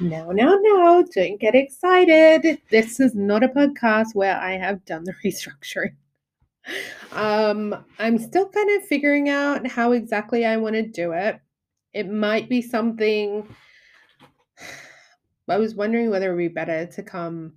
No, 0.00 0.30
no, 0.30 0.56
no, 0.62 1.04
don't 1.12 1.40
get 1.40 1.56
excited. 1.56 2.60
This 2.70 3.00
is 3.00 3.16
not 3.16 3.42
a 3.42 3.48
podcast 3.48 4.14
where 4.14 4.36
I 4.38 4.52
have 4.52 4.84
done 4.84 5.02
the 5.02 5.12
restructuring. 5.24 5.96
Um, 7.12 7.84
I'm 7.98 8.18
still 8.18 8.48
kind 8.48 8.76
of 8.76 8.86
figuring 8.86 9.28
out 9.28 9.66
how 9.66 9.92
exactly 9.92 10.44
I 10.44 10.56
want 10.56 10.74
to 10.74 10.86
do 10.86 11.12
it. 11.12 11.40
It 11.94 12.08
might 12.08 12.48
be 12.48 12.62
something 12.62 13.48
I 15.48 15.56
was 15.56 15.74
wondering 15.74 16.10
whether 16.10 16.30
it 16.30 16.34
would 16.34 16.38
be 16.38 16.48
better 16.48 16.86
to 16.86 17.02
come 17.02 17.54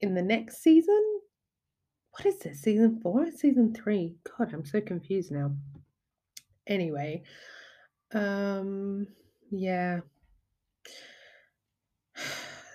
in 0.00 0.14
the 0.14 0.22
next 0.22 0.62
season. 0.62 1.20
What 2.10 2.26
is 2.26 2.40
this? 2.40 2.60
Season 2.60 3.00
four? 3.00 3.30
Season 3.30 3.72
three? 3.72 4.16
God, 4.36 4.52
I'm 4.52 4.66
so 4.66 4.80
confused 4.80 5.30
now. 5.30 5.52
Anyway, 6.66 7.22
um, 8.12 9.06
yeah. 9.50 10.00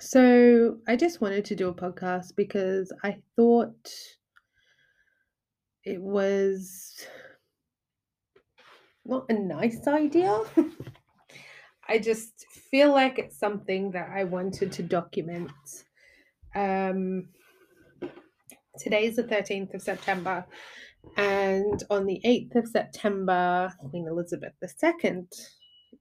So 0.05 0.79
I 0.85 0.97
just 0.97 1.21
wanted 1.21 1.45
to 1.45 1.55
do 1.55 1.69
a 1.69 1.73
podcast 1.73 2.35
because 2.35 2.91
I 3.05 3.15
thought 3.37 3.89
it 5.85 6.01
was 6.01 6.93
not 9.05 9.25
a 9.29 9.33
nice 9.33 9.87
idea. 9.87 10.41
I 11.87 11.99
just 11.99 12.45
feel 12.69 12.91
like 12.91 13.17
it's 13.17 13.39
something 13.39 13.91
that 13.91 14.09
I 14.13 14.25
wanted 14.25 14.73
to 14.73 14.83
document. 14.83 15.51
Um, 16.53 17.29
is 18.85 19.15
the 19.15 19.23
13th 19.23 19.73
of 19.73 19.81
September, 19.81 20.45
and 21.15 21.81
on 21.89 22.05
the 22.05 22.19
8th 22.25 22.55
of 22.57 22.67
September, 22.67 23.71
Queen 23.79 24.07
Elizabeth 24.09 24.51
II 24.61 25.27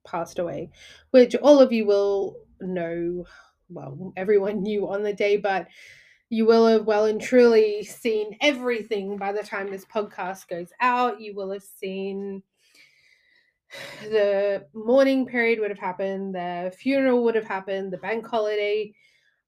passed 0.04 0.40
away, 0.40 0.70
which 1.12 1.36
all 1.36 1.60
of 1.60 1.72
you 1.72 1.86
will 1.86 2.34
know. 2.60 3.26
Well, 3.68 4.12
everyone 4.16 4.62
knew 4.62 4.88
on 4.88 5.02
the 5.02 5.12
day, 5.12 5.36
but 5.36 5.68
you 6.30 6.46
will 6.46 6.66
have 6.66 6.86
well 6.86 7.06
and 7.06 7.20
truly 7.20 7.82
seen 7.84 8.36
everything 8.40 9.16
by 9.16 9.32
the 9.32 9.42
time 9.42 9.70
this 9.70 9.84
podcast 9.84 10.48
goes 10.48 10.72
out. 10.80 11.20
You 11.20 11.34
will 11.34 11.50
have 11.52 11.62
seen 11.62 12.42
the 14.02 14.66
mourning 14.74 15.26
period 15.26 15.60
would 15.60 15.70
have 15.70 15.78
happened, 15.78 16.34
the 16.34 16.72
funeral 16.76 17.24
would 17.24 17.34
have 17.34 17.46
happened, 17.46 17.92
the 17.92 17.98
bank 17.98 18.26
holiday 18.26 18.92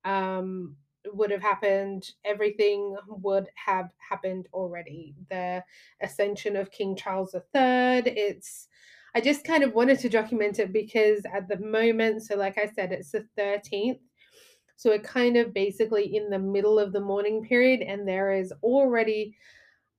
um, 0.05 0.77
would 1.13 1.31
have 1.31 1.43
happened, 1.43 2.11
everything 2.25 2.97
would 3.09 3.49
have 3.57 3.91
happened 4.11 4.49
already. 4.53 5.15
The 5.31 5.65
ascension 6.03 6.57
of 6.57 6.71
King 6.71 6.97
Charles 6.97 7.35
III, 7.35 8.07
it's 8.07 8.69
I 9.15 9.21
just 9.21 9.45
kind 9.45 9.63
of 9.63 9.75
wanted 9.75 10.01
to 10.01 10.09
document 10.09 10.59
it 10.59 10.73
because 10.73 11.23
at 11.33 11.49
the 11.49 11.59
moment, 11.59 12.23
so 12.25 12.37
like 12.37 12.59
I 12.59 12.67
said, 12.67 12.91
it's 12.93 13.13
the 13.13 13.27
13th. 13.39 14.01
So 14.77 14.91
we're 14.91 14.99
kind 14.99 15.37
of 15.37 15.55
basically 15.55 16.17
in 16.17 16.31
the 16.31 16.39
middle 16.39 16.81
of 16.81 16.93
the 16.93 17.01
mourning 17.01 17.45
period, 17.45 17.81
and 17.81 18.07
there 18.07 18.33
is 18.33 18.53
already 18.63 19.37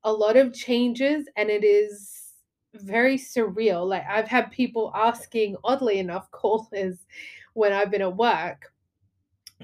a 0.04 0.12
lot 0.12 0.36
of 0.36 0.54
changes, 0.54 1.28
and 1.38 1.50
it 1.50 1.64
is 1.64 2.34
very 2.74 3.18
surreal. 3.18 3.88
Like 3.88 4.04
I've 4.10 4.28
had 4.28 4.52
people 4.52 4.92
asking, 4.94 5.56
oddly 5.64 6.00
enough, 6.00 6.30
callers 6.32 7.06
when 7.54 7.72
I've 7.72 7.92
been 7.92 8.02
at 8.02 8.18
work 8.18 8.74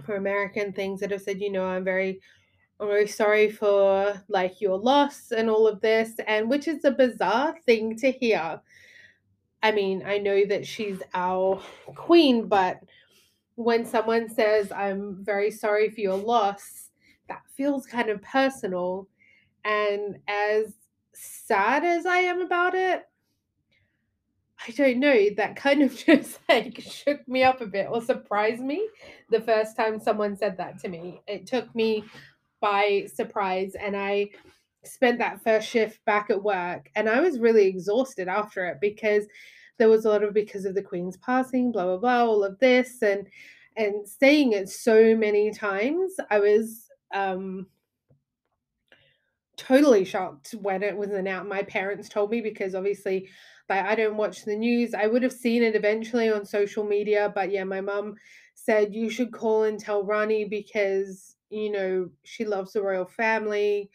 for 0.06 0.16
American 0.16 0.72
things 0.72 1.02
that 1.02 1.12
have 1.12 1.22
said, 1.22 1.42
you 1.42 1.52
know, 1.52 1.66
I'm 1.66 1.84
very 1.84 2.22
I'm 2.80 2.88
very 2.88 3.08
sorry 3.08 3.52
for 3.52 4.20
like 4.28 4.60
your 4.60 4.78
loss 4.78 5.32
and 5.32 5.50
all 5.50 5.68
of 5.68 5.82
this, 5.82 6.14
and 6.26 6.50
which 6.50 6.68
is 6.68 6.84
a 6.86 6.92
bizarre 6.92 7.56
thing 7.66 7.96
to 7.98 8.12
hear. 8.12 8.60
I 9.64 9.72
mean, 9.72 10.04
I 10.06 10.18
know 10.18 10.46
that 10.46 10.66
she's 10.66 11.02
our 11.14 11.62
queen, 11.96 12.48
but 12.48 12.82
when 13.56 13.86
someone 13.86 14.28
says, 14.28 14.72
I'm 14.72 15.24
very 15.24 15.52
sorry 15.52 15.90
for 15.90 16.02
your 16.02 16.18
loss, 16.18 16.90
that 17.28 17.42
feels 17.56 17.86
kind 17.86 18.10
of 18.10 18.22
personal. 18.22 19.08
And 19.64 20.18
as 20.28 20.74
sad 21.14 21.84
as 21.84 22.06
I 22.06 22.20
am 22.20 22.42
about 22.42 22.74
it, 22.74 23.04
I 24.68 24.72
don't 24.72 25.00
know, 25.00 25.30
that 25.38 25.56
kind 25.56 25.82
of 25.82 25.96
just 26.06 26.40
like 26.50 26.80
shook 26.82 27.28
me 27.28 27.44
up 27.44 27.62
a 27.62 27.68
bit 27.68 27.88
or 27.90 28.02
surprised 28.02 28.62
me 28.62 28.88
the 29.30 29.42
first 29.42 29.76
time 29.76 30.00
someone 30.00 30.36
said 30.36 30.58
that 30.58 30.80
to 30.80 30.90
me. 30.90 31.22
It 31.28 31.46
took 31.46 31.74
me 31.76 32.04
by 32.62 33.08
surprise 33.14 33.76
and 33.76 33.96
I 33.98 34.30
spent 34.84 35.20
that 35.20 35.44
first 35.44 35.68
shift 35.68 36.04
back 36.06 36.30
at 36.30 36.44
work 36.44 36.90
and 36.96 37.08
I 37.08 37.20
was 37.20 37.40
really 37.40 37.68
exhausted 37.68 38.28
after 38.28 38.66
it 38.66 38.78
because 38.82 39.26
there 39.78 39.90
was 39.90 40.06
a 40.06 40.10
lot 40.10 40.24
of 40.24 40.34
because 40.34 40.66
of 40.66 40.76
the 40.76 40.82
queen's 40.82 41.18
passing 41.18 41.72
blah 41.72 41.86
blah 41.86 41.98
blah 41.98 42.26
all 42.26 42.44
of 42.44 42.60
this 42.60 43.02
and 43.02 43.28
and 43.78 44.08
saying 44.08 44.54
it 44.54 44.70
so 44.70 45.16
many 45.16 45.52
times 45.52 46.14
I 46.30 46.40
was 46.40 46.88
um 47.14 47.68
totally 49.58 50.06
shocked 50.06 50.56
when 50.60 50.82
it 50.82 50.98
was 50.98 51.12
announced. 51.12 51.48
My 51.50 51.62
parents 51.64 52.10
told 52.10 52.32
me 52.32 52.42
because 52.42 52.74
obviously 52.74 53.30
like 53.70 53.86
I 53.86 53.96
don't 53.96 54.18
watch 54.18 54.44
the 54.44 54.56
news. 54.56 54.94
I 54.94 55.08
would 55.08 55.24
have 55.24 55.32
seen 55.32 55.64
it 55.64 55.76
eventually 55.76 56.32
on 56.32 56.46
social 56.46 56.84
media 56.84 57.32
but 57.34 57.52
yeah 57.52 57.64
my 57.64 57.82
mum 57.82 58.16
said 58.56 58.94
you 58.94 59.10
should 59.10 59.32
call 59.32 59.64
and 59.64 59.80
tell 59.80 60.04
Rani 60.04 60.46
because 60.46 61.36
you 61.50 61.72
know 61.72 62.10
she 62.24 62.46
loves 62.46 62.74
the 62.74 62.82
royal 62.82 63.06
family 63.06 63.90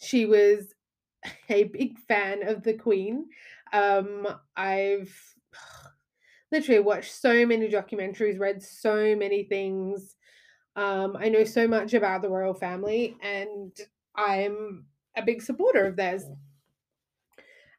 she 0.00 0.26
was 0.26 0.74
a 1.48 1.64
big 1.64 1.98
fan 1.98 2.46
of 2.46 2.62
the 2.62 2.74
Queen. 2.74 3.26
Um, 3.72 4.26
I've 4.56 5.14
literally 6.52 6.80
watched 6.80 7.14
so 7.14 7.46
many 7.46 7.68
documentaries, 7.68 8.38
read 8.38 8.62
so 8.62 9.16
many 9.16 9.44
things. 9.44 10.16
Um, 10.76 11.16
I 11.18 11.28
know 11.28 11.44
so 11.44 11.68
much 11.68 11.94
about 11.94 12.22
the 12.22 12.30
royal 12.30 12.54
family, 12.54 13.16
and 13.22 13.72
I'm 14.16 14.86
a 15.16 15.22
big 15.22 15.42
supporter 15.42 15.86
of 15.86 15.96
theirs. 15.96 16.24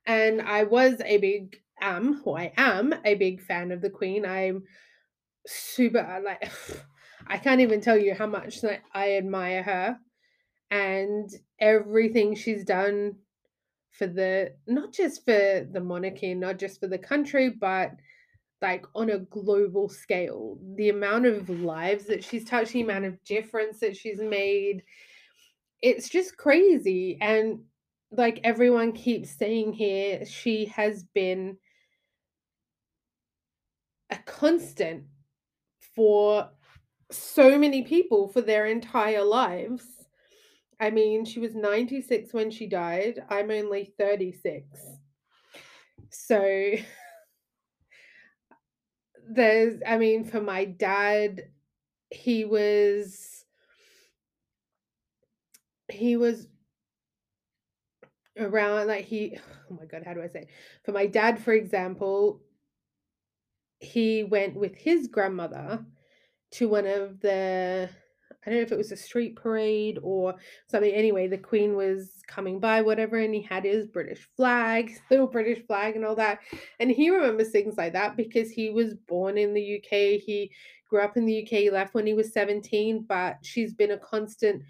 And 0.06 0.42
I 0.42 0.64
was 0.64 1.02
a 1.04 1.18
big 1.18 1.58
am, 1.82 2.22
or 2.24 2.40
I 2.40 2.54
am 2.58 2.94
a 3.04 3.16
big 3.16 3.42
fan 3.42 3.72
of 3.72 3.82
the 3.82 3.90
Queen. 3.90 4.26
I'm 4.26 4.64
super 5.48 6.22
like 6.24 6.52
I 7.28 7.38
can't 7.38 7.62
even 7.62 7.82
tell 7.82 7.98
you 7.98 8.14
how 8.14 8.28
much 8.28 8.60
I 8.94 9.14
admire 9.14 9.64
her 9.64 9.98
and 10.70 11.30
everything 11.60 12.36
she's 12.36 12.64
done 12.64 13.16
for 13.92 14.08
the 14.08 14.54
not 14.68 14.92
just 14.94 15.24
for 15.26 15.68
the 15.72 15.82
monarchy, 15.82 16.34
not 16.34 16.58
just 16.58 16.80
for 16.80 16.88
the 16.88 16.98
country, 16.98 17.50
but 17.50 17.92
like 18.62 18.86
on 18.96 19.12
a 19.12 19.20
global 19.20 19.90
scale. 19.90 20.58
The 20.76 20.90
amount 20.90 21.26
of 21.26 21.50
lives 21.50 22.06
that 22.06 22.24
she's 22.24 22.46
touched, 22.46 22.74
the 22.74 22.82
amount 22.82 23.06
of 23.06 23.24
difference 23.24 23.80
that 23.80 23.96
she's 23.96 24.20
made, 24.20 24.84
it's 25.82 26.10
just 26.10 26.38
crazy. 26.38 27.18
And 27.22 27.60
like 28.12 28.40
everyone 28.44 28.92
keeps 28.92 29.30
saying 29.30 29.74
here, 29.74 30.26
she 30.26 30.66
has 30.66 31.04
been 31.04 31.58
a 34.10 34.18
constant 34.26 35.04
for 35.96 36.50
so 37.12 37.58
many 37.58 37.84
people 37.84 38.28
for 38.28 38.42
their 38.42 38.66
entire 38.66 39.24
lives. 39.24 40.05
I 40.80 40.90
mean, 40.90 41.26
she 41.26 41.40
was 41.40 41.56
96 41.56 42.34
when 42.34 42.52
she 42.52 42.68
died. 42.68 43.24
I'm 43.30 43.52
only 43.52 43.94
36. 43.98 44.68
So 46.10 46.40
there's, 49.30 49.82
I 49.86 49.98
mean, 49.98 50.26
for 50.26 50.42
my 50.42 50.66
dad, 50.66 51.44
he 52.10 52.46
was, 52.46 53.46
he 55.92 56.18
was 56.18 56.48
around, 58.38 58.88
like, 58.88 59.06
he, 59.06 59.38
oh 59.72 59.78
my 59.80 59.86
God, 59.86 60.04
how 60.06 60.14
do 60.14 60.22
I 60.22 60.28
say? 60.28 60.48
For 60.84 60.92
my 60.92 61.06
dad, 61.06 61.40
for 61.40 61.54
example, 61.54 62.42
he 63.80 64.24
went 64.24 64.56
with 64.56 64.76
his 64.76 65.08
grandmother 65.08 65.86
to 66.52 66.68
one 66.68 66.88
of 66.88 67.20
the 67.20 67.90
I 68.46 68.50
don't 68.50 68.60
know 68.60 68.64
if 68.64 68.72
it 68.72 68.78
was 68.78 68.92
a 68.92 68.98
street 68.98 69.36
parade 69.36 70.00
or 70.02 70.36
something. 70.70 70.92
Anyway, 70.92 71.28
the 71.28 71.38
Queen 71.38 71.76
was 71.76 72.22
coming 72.28 72.60
by, 72.60 72.82
whatever, 72.82 73.18
and 73.18 73.34
he 73.34 73.42
had 73.42 73.66
his 73.66 73.88
British 73.88 74.28
flag, 74.36 74.92
little 75.12 75.28
British 75.28 75.66
flag, 75.66 75.96
and 75.96 76.06
all 76.06 76.16
that. 76.16 76.40
And 76.80 76.92
he 76.92 77.10
remembers 77.10 77.50
things 77.50 77.78
like 77.78 77.94
that 77.94 78.16
because 78.16 78.52
he 78.52 78.70
was 78.70 78.94
born 78.94 79.38
in 79.38 79.54
the 79.54 79.78
UK. 79.78 80.22
He 80.22 80.52
grew 80.90 81.02
up 81.02 81.18
in 81.18 81.26
the 81.26 81.44
UK, 81.44 81.50
he 81.50 81.70
left 81.72 81.94
when 81.96 82.06
he 82.06 82.14
was 82.14 82.34
17, 82.34 83.06
but 83.08 83.38
she's 83.42 83.74
been 83.74 83.92
a 83.92 83.98
constant 83.98 84.62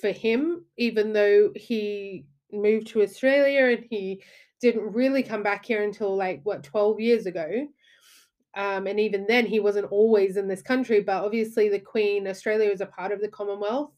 for 0.00 0.12
him, 0.12 0.64
even 0.76 1.12
though 1.12 1.50
he 1.56 2.26
moved 2.52 2.88
to 2.88 3.02
Australia 3.02 3.76
and 3.76 3.86
he 3.88 4.22
didn't 4.60 4.92
really 4.92 5.22
come 5.22 5.42
back 5.42 5.64
here 5.64 5.82
until 5.82 6.16
like 6.16 6.40
what 6.44 6.62
12 6.62 7.00
years 7.00 7.26
ago 7.26 7.66
um, 8.54 8.86
and 8.86 8.98
even 8.98 9.26
then, 9.26 9.46
he 9.46 9.60
wasn't 9.60 9.90
always 9.92 10.36
in 10.36 10.48
this 10.48 10.62
country. 10.62 11.00
But 11.00 11.24
obviously, 11.24 11.68
the 11.68 11.78
Queen, 11.78 12.26
Australia 12.26 12.70
is 12.70 12.80
a 12.80 12.86
part 12.86 13.12
of 13.12 13.20
the 13.20 13.28
Commonwealth, 13.28 13.92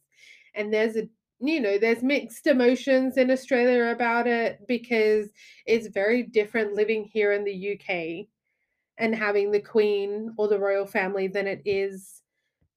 and 0.55 0.73
there's 0.73 0.97
a 0.97 1.09
you 1.41 1.61
know 1.61 1.79
there's 1.79 2.03
mixed 2.03 2.47
emotions 2.47 3.17
in 3.17 3.31
Australia 3.31 3.93
about 3.93 4.27
it 4.27 4.61
because 4.69 5.31
it's 5.67 5.89
very 5.89 6.23
different 6.23 6.75
living 6.75 7.05
here 7.05 7.33
in 7.33 7.45
the 7.45 7.73
UK 7.73 8.29
and 8.99 9.15
having 9.15 9.51
the 9.51 9.61
queen 9.61 10.33
or 10.37 10.49
the 10.49 10.59
royal 10.59 10.87
family 10.87 11.27
than 11.27 11.47
it 11.47 11.63
is 11.65 12.23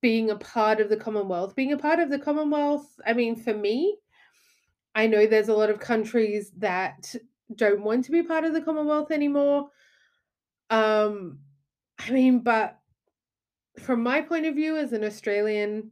being 0.02 0.30
a 0.30 0.36
part 0.36 0.80
of 0.80 0.90
the 0.90 0.98
Commonwealth. 0.98 1.56
Being 1.56 1.74
a 1.74 1.78
part 1.78 2.00
of 2.00 2.10
the 2.10 2.20
Commonwealth, 2.20 2.88
I 3.06 3.14
mean, 3.14 3.36
for 3.36 3.54
me, 3.54 3.98
I 4.94 5.08
know 5.08 5.28
there's 5.28 5.50
a 5.50 5.54
lot 5.54 5.70
of 5.70 5.80
countries 5.80 6.52
that 6.58 7.14
don't 7.54 7.84
want 7.84 8.06
to 8.06 8.12
be 8.12 8.24
part 8.24 8.46
of 8.46 8.54
the 8.54 8.62
Commonwealth 8.62 9.12
anymore. 9.12 9.70
Um, 10.70 11.40
I 12.00 12.12
mean, 12.12 12.40
but 12.40 12.80
from 13.80 14.04
my 14.04 14.22
point 14.22 14.46
of 14.46 14.56
view 14.56 14.78
as 14.78 14.94
an 14.94 15.04
Australian, 15.04 15.92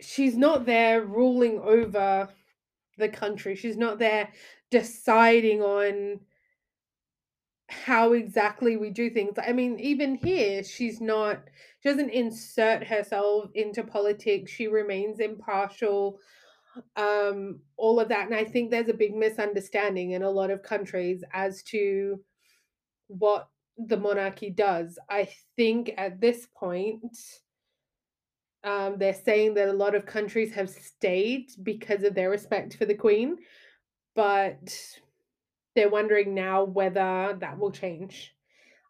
she's 0.00 0.36
not 0.36 0.66
there 0.66 1.02
ruling 1.04 1.58
over 1.58 2.28
the 2.96 3.08
country. 3.08 3.54
She's 3.56 3.76
not 3.76 3.98
there 3.98 4.30
deciding 4.70 5.62
on 5.62 6.20
how 7.68 8.12
exactly 8.12 8.76
we 8.76 8.90
do 8.90 9.10
things. 9.10 9.36
I 9.44 9.52
mean, 9.52 9.78
even 9.78 10.14
here, 10.14 10.64
she's 10.64 11.00
not, 11.00 11.42
she 11.80 11.88
doesn't 11.88 12.10
insert 12.10 12.84
herself 12.84 13.50
into 13.54 13.82
politics. 13.82 14.50
She 14.50 14.68
remains 14.68 15.20
impartial, 15.20 16.18
um, 16.96 17.60
all 17.76 18.00
of 18.00 18.08
that. 18.08 18.26
And 18.26 18.34
I 18.34 18.44
think 18.44 18.70
there's 18.70 18.88
a 18.88 18.94
big 18.94 19.14
misunderstanding 19.14 20.12
in 20.12 20.22
a 20.22 20.30
lot 20.30 20.50
of 20.50 20.62
countries 20.62 21.22
as 21.32 21.62
to 21.64 22.20
what 23.08 23.48
the 23.78 23.96
monarchy 23.96 24.50
does. 24.50 24.98
I 25.08 25.28
think 25.56 25.92
at 25.96 26.20
this 26.20 26.46
point, 26.56 27.16
um, 28.64 28.96
they're 28.98 29.14
saying 29.14 29.54
that 29.54 29.68
a 29.68 29.72
lot 29.72 29.94
of 29.94 30.04
countries 30.04 30.52
have 30.54 30.68
stayed 30.68 31.50
because 31.62 32.02
of 32.02 32.14
their 32.14 32.30
respect 32.30 32.76
for 32.76 32.84
the 32.84 32.94
Queen, 32.94 33.36
but 34.16 34.76
they're 35.74 35.88
wondering 35.88 36.34
now 36.34 36.64
whether 36.64 37.36
that 37.38 37.58
will 37.58 37.70
change 37.70 38.34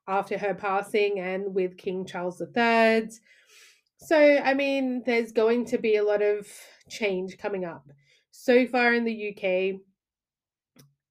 after 0.07 0.39
her 0.39 0.55
passing 0.55 1.21
and 1.21 1.55
with 1.55 1.77
King 1.77 2.07
Charles 2.07 2.41
III. 2.41 3.11
So, 3.99 4.17
I 4.17 4.55
mean, 4.55 5.03
there's 5.05 5.33
going 5.33 5.67
to 5.67 5.79
be 5.79 5.97
a 5.97 6.05
lot 6.05 6.23
of 6.23 6.49
change 6.89 7.37
coming 7.37 7.65
up. 7.65 7.87
So 8.31 8.67
far 8.67 8.95
in 8.95 9.05
the 9.05 9.29
UK, 9.31 9.81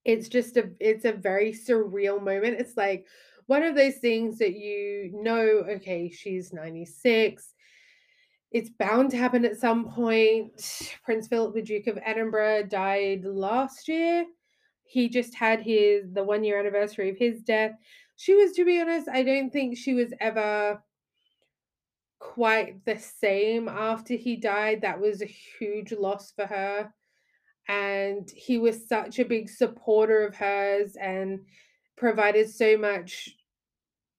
it's 0.04 0.30
just 0.30 0.56
a 0.56 0.72
it's 0.80 1.06
a 1.06 1.12
very 1.12 1.52
surreal 1.52 2.24
moment. 2.24 2.60
It's 2.60 2.78
like 2.78 3.06
one 3.48 3.64
of 3.64 3.76
those 3.76 3.96
things 3.96 4.38
that 4.38 4.56
you 4.56 5.12
know, 5.14 5.66
okay, 5.70 6.10
she's 6.10 6.54
96 6.54 7.54
it's 8.52 8.70
bound 8.70 9.12
to 9.12 9.18
happen 9.18 9.46
at 9.46 9.60
some 9.60 9.90
point. 9.90 10.96
Prince 11.04 11.28
Philip, 11.28 11.54
the 11.54 11.62
Duke 11.62 11.88
of 11.88 12.00
Edinburgh, 12.04 12.64
died 12.64 13.24
last 13.26 13.88
year. 13.88 14.26
He 14.84 15.10
just 15.10 15.36
had 15.36 15.62
his 15.62 16.12
the 16.14 16.24
one 16.24 16.44
year 16.44 16.60
anniversary 16.60 17.10
of 17.10 17.18
his 17.18 17.42
death. 17.42 17.72
She 18.16 18.34
was, 18.34 18.54
to 18.54 18.66
be 18.66 18.80
honest, 18.80 19.10
I 19.10 19.24
don't 19.24 19.52
think 19.52 19.78
she 19.78 19.94
was 19.94 20.14
ever 20.20 20.82
quite 22.20 22.84
the 22.86 22.98
same 22.98 23.68
after 23.68 24.16
he 24.16 24.38
died. 24.38 24.82
That 24.82 25.00
was 25.00 25.22
a 25.22 25.26
huge 25.60 25.92
loss 25.92 26.32
for 26.32 26.46
her. 26.46 26.92
And 27.68 28.30
he 28.34 28.58
was 28.58 28.88
such 28.88 29.20
a 29.20 29.26
big 29.26 29.50
supporter 29.50 30.26
of 30.26 30.36
hers 30.36 30.96
and 30.96 31.42
provided 31.98 32.50
so 32.50 32.78
much 32.78 33.37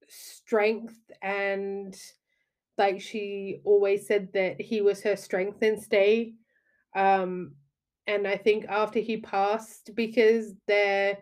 strength 0.09 0.99
and 1.23 1.97
like 2.79 3.01
she 3.01 3.61
always 3.65 4.07
said 4.07 4.33
that 4.33 4.61
he 4.61 4.81
was 4.81 5.03
her 5.03 5.17
strength 5.17 5.63
and 5.63 5.83
stay. 5.83 6.35
Um, 6.95 7.55
and 8.07 8.27
I 8.27 8.37
think 8.37 8.67
after 8.69 9.01
he 9.01 9.19
passed, 9.19 9.91
because 9.95 10.55
their 10.67 11.19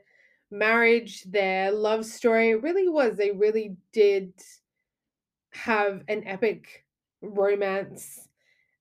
marriage, 0.50 1.24
their 1.24 1.72
love 1.72 2.04
story 2.04 2.54
really 2.54 2.88
was, 2.88 3.16
they 3.16 3.32
really 3.32 3.76
did 3.92 4.32
have 5.52 6.02
an 6.08 6.26
epic 6.26 6.84
romance. 7.22 8.28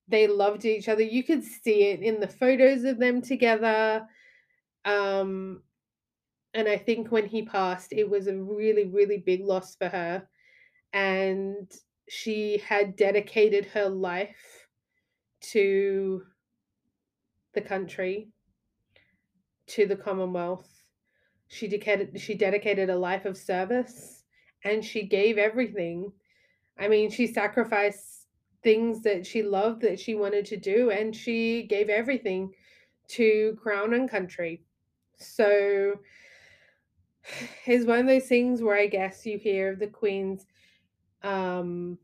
They 0.08 0.28
loved 0.28 0.66
each 0.66 0.88
other. 0.88 1.02
You 1.02 1.24
could 1.24 1.44
see 1.44 1.86
it 1.86 2.02
in 2.02 2.20
the 2.20 2.28
photos 2.28 2.84
of 2.84 3.00
them 3.00 3.22
together. 3.22 4.06
Um, 4.84 5.64
and 6.56 6.70
I 6.70 6.78
think 6.78 7.12
when 7.12 7.26
he 7.26 7.44
passed, 7.44 7.92
it 7.92 8.10
was 8.10 8.28
a 8.28 8.38
really, 8.38 8.86
really 8.86 9.18
big 9.18 9.44
loss 9.44 9.76
for 9.76 9.90
her. 9.90 10.26
And 10.94 11.70
she 12.08 12.64
had 12.66 12.96
dedicated 12.96 13.66
her 13.66 13.90
life 13.90 14.66
to 15.52 16.24
the 17.54 17.62
country, 17.62 18.30
to 19.68 19.86
the 19.86 19.98
Commonwealth. 19.98 20.70
She 21.50 21.68
dedicated 21.68 22.20
she 22.20 22.36
dedicated 22.36 22.90
a 22.90 22.98
life 22.98 23.26
of 23.26 23.38
service 23.38 24.24
and 24.64 24.84
she 24.84 25.04
gave 25.04 25.38
everything. 25.38 26.14
I 26.80 26.88
mean, 26.88 27.12
she 27.12 27.28
sacrificed 27.28 28.28
things 28.64 29.02
that 29.02 29.28
she 29.28 29.44
loved 29.44 29.82
that 29.82 30.00
she 30.00 30.16
wanted 30.16 30.46
to 30.46 30.58
do 30.58 30.90
and 30.90 31.14
she 31.14 31.64
gave 31.64 31.90
everything 31.90 32.54
to 33.10 33.58
crown 33.62 33.94
and 33.94 34.10
country. 34.10 34.64
So 35.18 35.96
it's 37.66 37.86
one 37.86 38.00
of 38.00 38.08
those 38.08 38.28
things 38.28 38.62
where 38.62 38.78
I 38.78 38.88
guess 38.88 39.26
you 39.26 39.38
hear 39.38 39.74
of 39.74 39.80
the 39.80 39.88
Queen's 39.88 40.46
um, 41.24 41.98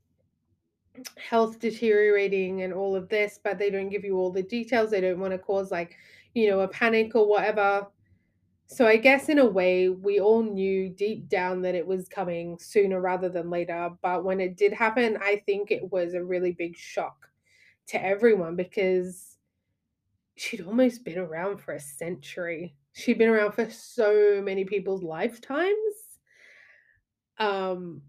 health 1.17 1.59
deteriorating 1.59 2.63
and 2.63 2.73
all 2.73 2.95
of 2.95 3.09
this, 3.09 3.39
but 3.43 3.57
they 3.57 3.69
don't 3.69 3.89
give 3.89 4.03
you 4.03 4.17
all 4.17 4.31
the 4.31 4.43
details. 4.43 4.91
They 4.91 5.01
don't 5.01 5.19
want 5.19 5.33
to 5.33 5.37
cause 5.37 5.71
like, 5.71 5.95
you 6.33 6.49
know, 6.49 6.61
a 6.61 6.67
panic 6.67 7.15
or 7.15 7.27
whatever. 7.27 7.87
So 8.67 8.87
I 8.87 8.95
guess 8.95 9.27
in 9.27 9.39
a 9.39 9.45
way, 9.45 9.89
we 9.89 10.21
all 10.21 10.43
knew 10.43 10.89
deep 10.89 11.27
down 11.27 11.61
that 11.63 11.75
it 11.75 11.85
was 11.85 12.07
coming 12.07 12.57
sooner 12.57 13.01
rather 13.01 13.27
than 13.27 13.49
later. 13.49 13.89
But 14.01 14.23
when 14.23 14.39
it 14.39 14.55
did 14.55 14.71
happen, 14.71 15.17
I 15.21 15.43
think 15.45 15.71
it 15.71 15.91
was 15.91 16.13
a 16.13 16.23
really 16.23 16.53
big 16.53 16.77
shock 16.77 17.29
to 17.87 18.01
everyone 18.01 18.55
because 18.55 19.37
she'd 20.37 20.61
almost 20.61 21.03
been 21.03 21.17
around 21.17 21.57
for 21.57 21.73
a 21.73 21.79
century. 21.79 22.75
She'd 22.93 23.17
been 23.17 23.29
around 23.29 23.53
for 23.53 23.69
so 23.69 24.41
many 24.43 24.65
people's 24.65 25.03
lifetimes. 25.03 25.95
Um, 27.37 28.01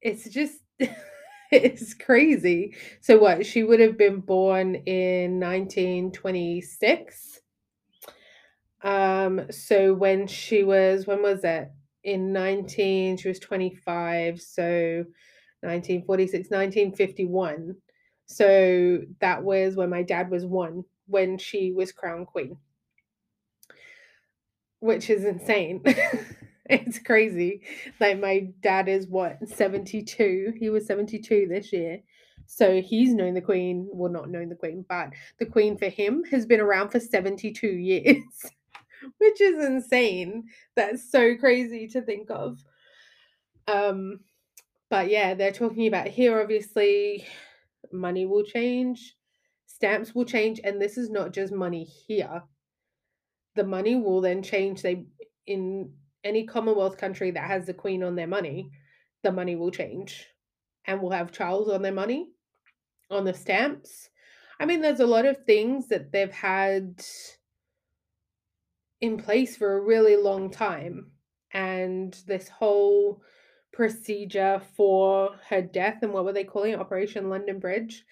it's 0.00 0.28
just 0.28 0.58
it's 1.52 1.94
crazy. 1.94 2.74
So 3.00 3.18
what? 3.18 3.46
She 3.46 3.62
would 3.62 3.80
have 3.80 3.98
been 3.98 4.20
born 4.20 4.76
in 4.76 5.38
1926. 5.40 7.40
Um 8.82 9.46
so 9.50 9.94
when 9.94 10.26
she 10.26 10.64
was 10.64 11.06
when 11.06 11.22
was 11.22 11.44
it? 11.44 11.70
In 12.04 12.32
19 12.32 13.16
she 13.16 13.28
was 13.28 13.38
25, 13.38 14.40
so 14.40 15.04
1946 15.62 16.50
1951. 16.50 17.76
So 18.26 19.00
that 19.20 19.42
was 19.44 19.76
when 19.76 19.90
my 19.90 20.02
dad 20.02 20.30
was 20.30 20.44
1 20.46 20.84
when 21.06 21.38
she 21.38 21.72
was 21.72 21.92
crown 21.92 22.26
queen. 22.26 22.56
Which 24.82 25.10
is 25.10 25.24
insane. 25.24 25.80
it's 26.66 26.98
crazy. 26.98 27.62
Like 28.00 28.18
my 28.18 28.48
dad 28.62 28.88
is 28.88 29.06
what 29.06 29.48
72. 29.48 30.54
He 30.58 30.70
was 30.70 30.86
72 30.86 31.46
this 31.48 31.72
year. 31.72 32.00
So 32.46 32.82
he's 32.82 33.14
known 33.14 33.34
the 33.34 33.40
queen, 33.40 33.88
well 33.92 34.10
not 34.10 34.28
known 34.28 34.48
the 34.48 34.56
queen, 34.56 34.84
but 34.88 35.10
the 35.38 35.46
queen 35.46 35.78
for 35.78 35.88
him 35.88 36.24
has 36.32 36.46
been 36.46 36.58
around 36.58 36.90
for 36.90 36.98
72 36.98 37.64
years. 37.68 38.24
Which 39.18 39.40
is 39.40 39.64
insane. 39.64 40.46
That's 40.74 41.08
so 41.08 41.36
crazy 41.36 41.86
to 41.86 42.02
think 42.02 42.28
of. 42.28 42.58
Um 43.68 44.18
but 44.90 45.08
yeah, 45.08 45.34
they're 45.34 45.52
talking 45.52 45.86
about 45.86 46.08
here 46.08 46.40
obviously 46.40 47.24
money 47.92 48.26
will 48.26 48.42
change, 48.42 49.14
stamps 49.66 50.12
will 50.12 50.24
change 50.24 50.60
and 50.64 50.82
this 50.82 50.98
is 50.98 51.08
not 51.08 51.32
just 51.32 51.52
money 51.52 51.84
here. 51.84 52.42
The 53.54 53.64
money 53.64 53.96
will 53.96 54.20
then 54.20 54.42
change 54.42 54.82
they 54.82 55.06
in 55.46 55.92
any 56.24 56.44
Commonwealth 56.44 56.96
country 56.96 57.30
that 57.32 57.48
has 57.48 57.66
the 57.66 57.74
Queen 57.74 58.02
on 58.02 58.14
their 58.14 58.26
money, 58.26 58.70
the 59.22 59.32
money 59.32 59.56
will 59.56 59.70
change. 59.70 60.26
And 60.84 61.00
we'll 61.00 61.12
have 61.12 61.32
Charles 61.32 61.68
on 61.68 61.82
their 61.82 61.92
money, 61.92 62.30
on 63.10 63.24
the 63.24 63.34
stamps. 63.34 64.08
I 64.58 64.66
mean, 64.66 64.80
there's 64.80 65.00
a 65.00 65.06
lot 65.06 65.26
of 65.26 65.44
things 65.44 65.88
that 65.88 66.12
they've 66.12 66.32
had 66.32 67.02
in 69.00 69.16
place 69.16 69.56
for 69.56 69.76
a 69.76 69.80
really 69.80 70.16
long 70.16 70.50
time. 70.50 71.10
And 71.52 72.16
this 72.26 72.48
whole 72.48 73.22
procedure 73.72 74.60
for 74.76 75.30
her 75.48 75.62
death 75.62 75.98
and 76.02 76.12
what 76.12 76.24
were 76.24 76.32
they 76.32 76.44
calling 76.44 76.72
it? 76.72 76.80
Operation 76.80 77.28
London 77.28 77.58
Bridge 77.58 78.04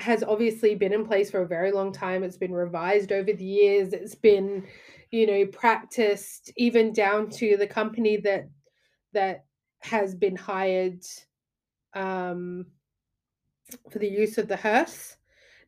has 0.00 0.22
obviously 0.22 0.74
been 0.74 0.92
in 0.92 1.06
place 1.06 1.30
for 1.30 1.42
a 1.42 1.48
very 1.48 1.72
long 1.72 1.92
time. 1.92 2.22
It's 2.22 2.36
been 2.36 2.52
revised 2.52 3.12
over 3.12 3.32
the 3.32 3.44
years. 3.44 3.92
It's 3.92 4.14
been 4.14 4.66
you 5.10 5.26
know 5.26 5.46
practiced 5.46 6.52
even 6.56 6.92
down 6.92 7.28
to 7.28 7.56
the 7.56 7.66
company 7.66 8.16
that 8.18 8.48
that 9.12 9.44
has 9.80 10.14
been 10.14 10.36
hired 10.36 11.02
um, 11.94 12.66
for 13.90 13.98
the 13.98 14.08
use 14.08 14.38
of 14.38 14.48
the 14.48 14.56
hearse 14.56 15.16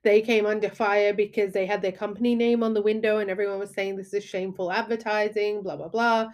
they 0.04 0.20
came 0.20 0.46
under 0.46 0.68
fire 0.68 1.14
because 1.14 1.52
they 1.52 1.66
had 1.66 1.82
their 1.82 1.92
company 1.92 2.34
name 2.34 2.62
on 2.62 2.74
the 2.74 2.82
window 2.82 3.18
and 3.18 3.30
everyone 3.30 3.58
was 3.58 3.72
saying 3.72 3.96
this 3.96 4.14
is 4.14 4.24
shameful 4.24 4.70
advertising 4.70 5.62
blah 5.62 5.76
blah 5.76 5.88
blah 5.88 6.26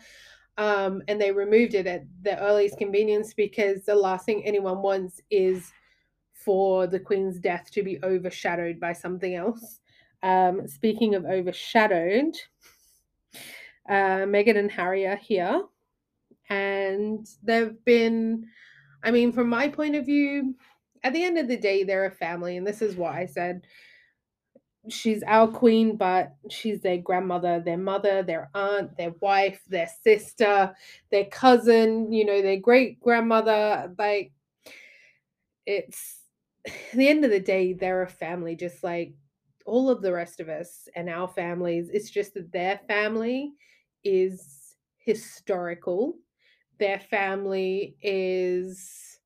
um, 0.59 1.03
and 1.07 1.21
they 1.21 1.31
removed 1.31 1.75
it 1.75 1.87
at 1.87 2.03
the 2.23 2.39
earliest 2.43 2.79
convenience 2.79 3.33
because 3.33 3.85
the 3.85 3.95
last 3.95 4.27
thing 4.27 4.45
anyone 4.45 4.83
wants 4.83 5.21
is 5.31 5.71
for 6.45 6.87
the 6.87 7.01
Queen's 7.01 7.39
death 7.39 7.71
to 7.73 7.83
be 7.83 7.99
overshadowed 8.03 8.79
by 8.81 8.93
something 8.93 9.35
else. 9.35 9.81
Um, 10.23 10.67
speaking 10.67 11.15
of 11.15 11.25
overshadowed, 11.25 12.37
uh, 13.89 14.25
Meghan 14.27 14.57
and 14.57 14.71
Harry 14.71 15.07
are 15.07 15.17
here, 15.17 15.63
and 16.49 17.27
they've 17.43 17.77
been, 17.85 18.47
I 19.03 19.11
mean, 19.11 19.33
from 19.33 19.49
my 19.49 19.69
point 19.69 19.95
of 19.97 20.07
view, 20.07 20.55
at 21.05 21.13
the 21.13 21.25
end 21.25 21.39
of 21.39 21.49
the 21.49 21.57
day, 21.57 21.85
they're 21.85 22.07
a 22.07 22.11
family, 22.11 22.57
and 22.57 22.67
this 22.67 22.83
is 22.83 22.97
what 22.97 23.15
I 23.15 23.27
said. 23.27 23.67
She's 24.89 25.23
our 25.25 25.47
queen, 25.47 25.97
but 25.97 26.35
she's 26.49 26.81
their 26.81 26.99
grandmother, 26.99 27.61
their 27.61 27.77
mother, 27.77 28.23
their 28.23 28.51
aunt, 28.55 28.97
their 28.97 29.13
wife, 29.21 29.61
their 29.69 29.89
sister, 30.03 30.75
their 31.11 31.27
cousin, 31.27 32.13
you 32.13 32.25
know, 32.25 32.41
their 32.43 32.57
great 32.57 33.01
grandmother. 33.01 33.93
Like, 33.99 34.33
it's 35.67 36.18
the 36.95 37.09
end 37.09 37.25
of 37.25 37.31
the 37.31 37.41
day, 37.41 37.73
they're 37.73 38.03
a 38.03 38.09
family, 38.09 38.57
just 38.57 38.83
like 38.83 39.15
all 39.67 39.91
of 39.91 40.03
the 40.03 40.13
rest 40.13 40.41
of 40.41 40.49
us 40.49 40.89
and 40.95 41.09
our 41.09 41.29
families. 41.29 41.91
It's 41.93 42.11
just 42.11 42.35
that 42.35 42.53
their 42.53 42.81
family 42.89 43.53
is 44.05 44.77
historical. 44.99 46.15
Their 46.79 46.99
family 46.99 47.97
is 48.03 49.19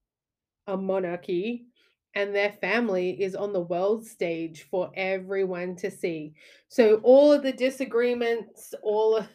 a 0.67 0.77
monarchy 0.77 1.67
and 2.15 2.35
their 2.35 2.53
family 2.53 3.23
is 3.23 3.35
on 3.35 3.53
the 3.53 3.61
world 3.61 4.07
stage 4.07 4.63
for 4.71 4.91
everyone 4.95 5.77
to 5.77 5.91
see. 5.91 6.35
So 6.69 6.97
all 7.03 7.33
of 7.33 7.43
the 7.43 7.53
disagreements, 7.53 8.75
all 8.83 9.17
of 9.17 9.29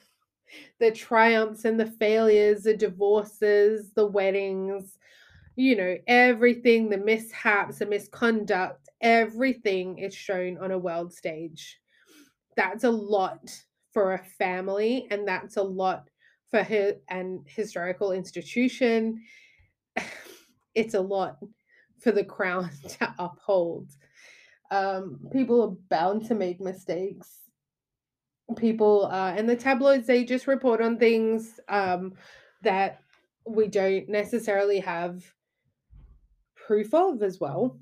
the 0.80 0.92
triumphs 0.92 1.66
and 1.66 1.80
the 1.80 1.88
failures, 1.88 2.64
the 2.64 2.78
divorces, 2.78 3.92
the 3.94 4.06
weddings, 4.06 4.98
you 5.58 5.76
know, 5.76 5.98
everything, 6.06 6.88
the 6.88 7.00
mishaps, 7.00 7.80
the 7.80 7.86
misconduct, 7.88 8.88
everything 9.02 9.98
is 9.98 10.14
shown 10.14 10.56
on 10.60 10.70
a 10.70 10.78
world 10.78 11.12
stage. 11.12 11.80
That's 12.56 12.84
a 12.84 12.92
lot 12.92 13.52
for 13.92 14.14
a 14.14 14.24
family, 14.38 15.08
and 15.10 15.28
that's 15.28 15.58
a 15.58 15.64
lot 15.64 16.10
for 16.52 16.62
her 16.64 16.94
an 17.10 17.44
historical 17.46 18.14
institution. 18.14 19.22
It's 20.76 20.94
a 20.94 21.02
lot 21.02 21.40
for 22.04 22.12
the 22.12 22.24
crown 22.24 22.70
to 23.00 23.16
uphold. 23.18 23.90
Um, 24.70 25.20
people 25.32 25.64
are 25.64 25.76
bound 25.90 26.28
to 26.28 26.36
make 26.36 26.62
mistakes. 26.62 27.40
People 28.58 29.08
uh, 29.12 29.34
and 29.36 29.50
the 29.50 29.56
tabloids 29.56 30.06
they 30.06 30.24
just 30.24 30.46
report 30.46 30.82
on 30.82 31.00
things 31.00 31.60
um, 31.68 32.14
that 32.62 33.02
we 33.48 33.68
don't 33.68 34.08
necessarily 34.08 34.80
have 34.82 35.24
proof 36.68 36.94
of 36.94 37.24
as 37.24 37.40
well. 37.40 37.80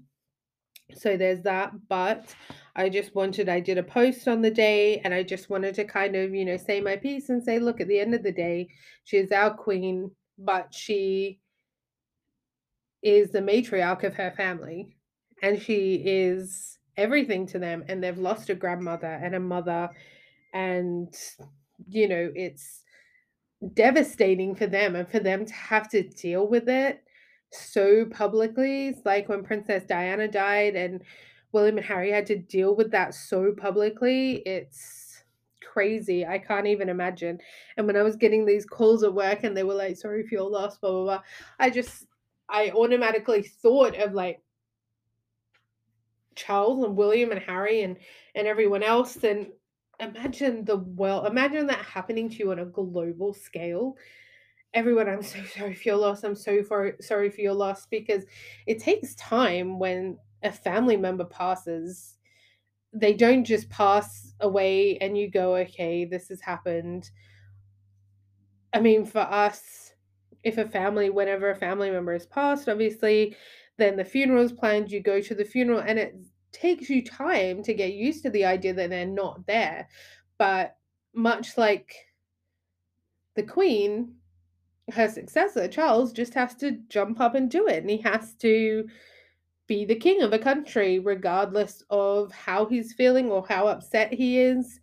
So 0.94 1.18
there's 1.18 1.42
that. 1.42 1.74
But 1.90 2.34
I 2.76 2.90
just 2.90 3.16
wanted, 3.16 3.50
I 3.50 3.60
did 3.60 3.80
a 3.80 3.84
post 3.84 4.28
on 4.28 4.42
the 4.42 4.52
day 4.52 5.00
and 5.00 5.14
I 5.14 5.24
just 5.24 5.50
wanted 5.50 5.74
to 5.76 5.84
kind 5.84 6.16
of, 6.16 6.34
you 6.34 6.46
know, 6.46 6.58
say 6.58 6.80
my 6.80 6.96
piece 6.96 7.30
and 7.30 7.44
say, 7.44 7.58
look, 7.58 7.82
at 7.82 7.88
the 7.88 8.00
end 8.00 8.14
of 8.14 8.22
the 8.22 8.32
day, 8.32 8.70
she 9.04 9.18
is 9.18 9.32
our 9.32 9.52
queen, 9.52 10.12
but 10.38 10.74
she 10.74 11.40
is 13.02 13.32
the 13.32 13.40
matriarch 13.40 14.04
of 14.04 14.14
her 14.16 14.32
family 14.32 14.96
and 15.42 15.62
she 15.62 15.96
is 16.06 16.78
everything 16.96 17.48
to 17.48 17.60
them. 17.60 17.84
And 17.90 18.04
they've 18.04 18.18
lost 18.18 18.50
a 18.50 18.56
grandmother 18.56 19.08
and 19.08 19.34
a 19.34 19.40
mother. 19.40 19.90
And, 20.54 21.14
you 21.90 22.08
know, 22.08 22.32
it's 22.36 22.84
devastating 23.74 24.54
for 24.54 24.68
them 24.68 24.96
and 24.96 25.10
for 25.10 25.20
them 25.20 25.46
to 25.46 25.54
have 25.54 25.90
to 25.90 26.04
deal 26.04 26.48
with 26.48 26.70
it 26.70 27.05
so 27.58 28.06
publicly. 28.06 28.96
Like 29.06 29.30
when 29.30 29.44
Princess 29.44 29.84
Diana 29.86 30.28
died 30.28 30.76
and 30.76 31.02
William 31.52 31.78
and 31.78 31.86
Harry 31.86 32.12
had 32.12 32.26
to 32.28 32.38
deal 32.38 32.76
with 32.76 32.92
that 32.92 33.14
so 33.14 33.54
publicly. 33.56 34.44
It's 34.46 35.24
crazy. 35.64 36.26
I 36.26 36.38
can't 36.38 36.68
even 36.68 36.90
imagine. 36.90 37.40
And 37.78 37.88
when 37.88 37.98
I 37.98 38.04
was 38.04 38.16
getting 38.16 38.46
these 38.46 38.66
calls 38.66 39.04
at 39.04 39.14
work 39.14 39.44
and 39.44 39.56
they 39.56 39.64
were 39.64 39.74
like, 39.74 39.98
sorry 39.98 40.28
for 40.28 40.36
your 40.36 40.50
loss, 40.50 40.78
blah, 40.78 40.92
blah, 40.92 41.04
blah, 41.04 41.22
I 41.60 41.70
just, 41.70 42.06
I 42.50 42.72
automatically 42.72 43.44
thought 43.44 43.96
of 43.96 44.14
like 44.14 44.42
Charles 46.36 46.84
and 46.84 46.96
William 46.96 47.32
and 47.32 47.42
Harry 47.42 47.84
and, 47.84 47.98
and 48.36 48.48
everyone 48.48 48.84
else. 48.84 49.16
And 49.24 49.48
imagine 50.00 50.66
the 50.66 50.78
well, 50.78 51.26
imagine 51.26 51.68
that 51.68 51.80
happening 51.80 52.30
to 52.30 52.36
you 52.36 52.52
on 52.52 52.60
a 52.60 52.66
global 52.66 53.34
scale 53.34 53.96
everyone, 54.76 55.08
I'm 55.08 55.24
so 55.24 55.40
sorry 55.58 55.74
for 55.74 55.90
your 55.90 55.98
loss. 55.98 56.24
I'm 56.24 56.36
so 56.36 56.62
for, 56.62 56.96
sorry 57.02 57.32
for 57.32 57.42
your 57.42 57.54
loss 57.54 57.88
because 57.88 58.26
it 58.68 58.80
takes 58.80 59.16
time 59.16 59.80
when 59.80 60.18
a 60.44 60.52
family 60.52 60.98
member 60.98 61.26
passes. 61.26 62.18
They 62.94 63.14
don't 63.14 63.44
just 63.44 63.70
pass 63.70 64.34
away 64.42 64.98
and 65.00 65.18
you 65.18 65.32
go, 65.32 65.56
okay, 65.56 66.06
this 66.06 66.30
has 66.30 66.42
happened. 66.42 67.10
I 68.74 68.80
mean, 68.80 69.06
for 69.06 69.20
us, 69.20 69.94
if 70.44 70.58
a 70.58 70.66
family, 70.66 71.10
whenever 71.10 71.50
a 71.50 71.56
family 71.56 71.90
member 71.90 72.14
is 72.14 72.26
passed, 72.26 72.70
obviously, 72.70 73.36
then 73.78 73.98
the 73.98 74.06
funeral 74.06 74.44
is 74.44 74.52
planned, 74.52 74.92
you 74.92 75.02
go 75.02 75.20
to 75.20 75.34
the 75.34 75.44
funeral, 75.44 75.80
and 75.80 75.98
it 75.98 76.16
takes 76.52 76.90
you 76.90 77.04
time 77.04 77.64
to 77.64 77.74
get 77.74 77.94
used 77.94 78.24
to 78.24 78.30
the 78.30 78.46
idea 78.46 78.74
that 78.74 78.90
they're 78.90 79.06
not 79.06 79.46
there. 79.48 79.90
But 80.38 80.78
much 81.14 81.58
like 81.58 81.96
the 83.36 83.44
Queen, 83.44 84.16
her 84.92 85.10
successor, 85.10 85.68
Charles, 85.68 86.14
just 86.14 86.34
has 86.34 86.56
to 86.56 86.80
jump 86.90 87.20
up 87.20 87.36
and 87.36 87.50
do 87.50 87.68
it. 87.68 87.82
And 87.82 87.90
he 87.90 87.98
has 87.98 88.34
to 88.36 88.88
be 89.68 89.86
the 89.86 89.96
king 89.96 90.22
of 90.22 90.34
a 90.34 90.40
country, 90.40 91.00
regardless 91.00 91.84
of 91.90 92.32
how 92.32 92.66
he's 92.66 92.94
feeling 92.94 93.32
or 93.32 93.46
how 93.48 93.68
upset 93.68 94.14
he 94.14 94.40
is. 94.40 94.80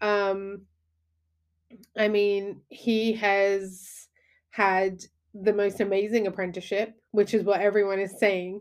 Um, 0.00 0.62
I 1.96 2.08
mean, 2.08 2.60
he 2.68 3.12
has 3.14 4.08
had 4.50 5.02
the 5.34 5.52
most 5.52 5.80
amazing 5.80 6.26
apprenticeship, 6.26 6.94
which 7.10 7.34
is 7.34 7.42
what 7.42 7.60
everyone 7.60 7.98
is 7.98 8.18
saying. 8.18 8.60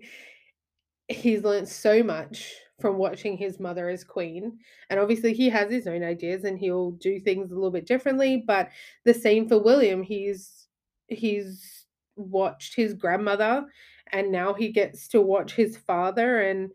He's 1.08 1.44
learned 1.44 1.68
so 1.68 2.02
much 2.02 2.54
from 2.80 2.98
watching 2.98 3.38
his 3.38 3.60
mother 3.60 3.90
as 3.90 4.04
queen. 4.04 4.58
And 4.90 5.00
obviously, 5.00 5.34
he 5.34 5.50
has 5.50 5.70
his 5.70 5.86
own 5.86 6.04
ideas 6.04 6.44
and 6.46 6.58
he'll 6.58 6.92
do 6.92 7.20
things 7.20 7.52
a 7.52 7.56
little 7.56 7.70
bit 7.70 7.86
differently. 7.86 8.44
But 8.46 8.70
the 9.06 9.14
same 9.14 9.48
for 9.48 9.60
William. 9.60 10.02
He's 10.02 10.61
he's 11.12 11.86
watched 12.16 12.76
his 12.76 12.94
grandmother 12.94 13.66
and 14.12 14.32
now 14.32 14.54
he 14.54 14.70
gets 14.70 15.08
to 15.10 15.22
watch 15.22 15.54
his 15.54 15.78
father 15.78 16.42
and 16.42 16.72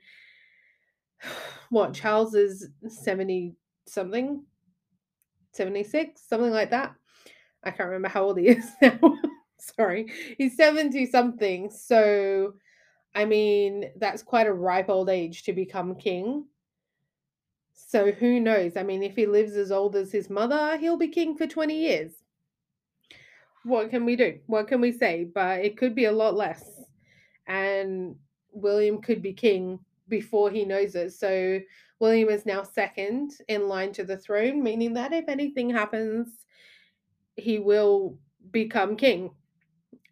what 1.71 1.95
Charles 1.95 2.35
is 2.35 2.69
70 2.89 3.55
something? 3.87 4.45
76 5.53 6.21
something 6.29 6.51
like 6.51 6.71
that? 6.71 6.95
I 7.65 7.71
can't 7.71 7.89
remember 7.89 8.09
how 8.09 8.25
old 8.25 8.39
he 8.39 8.49
is 8.49 8.71
now. 8.81 8.99
Sorry. 9.59 10.07
He's 10.39 10.57
70 10.57 11.07
something 11.07 11.71
so 11.71 12.55
I 13.15 13.25
mean 13.25 13.91
that's 13.97 14.23
quite 14.23 14.47
a 14.47 14.53
ripe 14.53 14.91
old 14.91 15.09
age 15.09 15.45
to 15.45 15.53
become 15.53 15.97
king. 15.97 16.47
So 17.75 18.11
who 18.11 18.41
knows? 18.41 18.77
I 18.77 18.83
mean 18.83 19.03
if 19.03 19.17
he 19.17 19.27
lives 19.27 19.57
as 19.57 19.73
old 19.73 19.97
as 19.97 20.13
his 20.13 20.31
mother 20.31 20.77
he'll 20.77 20.99
be 20.99 21.09
king 21.09 21.37
for 21.37 21.47
20 21.47 21.75
years 21.75 22.13
what 23.67 23.91
can 23.91 24.05
we 24.05 24.15
do? 24.15 24.39
What 24.47 24.69
can 24.69 24.81
we 24.81 24.93
say? 24.93 25.25
But 25.25 25.65
it 25.65 25.77
could 25.77 25.95
be 25.95 26.05
a 26.05 26.13
lot 26.13 26.37
less. 26.37 26.65
And 27.49 28.15
William 28.53 29.03
could 29.03 29.23
be 29.23 29.33
king 29.33 29.81
before 30.09 30.51
he 30.51 30.65
knows 30.65 30.95
it. 30.95 31.13
So 31.13 31.61
William 31.99 32.29
is 32.29 32.47
now 32.47 32.63
second 32.63 33.33
in 33.49 33.67
line 33.67 33.93
to 33.95 34.05
the 34.05 34.17
throne, 34.17 34.63
meaning 34.63 34.95
that 34.95 35.13
if 35.13 35.29
anything 35.29 35.69
happens, 35.69 36.29
he 37.35 37.59
will 37.59 38.17
become 38.53 38.97
king. 38.97 39.31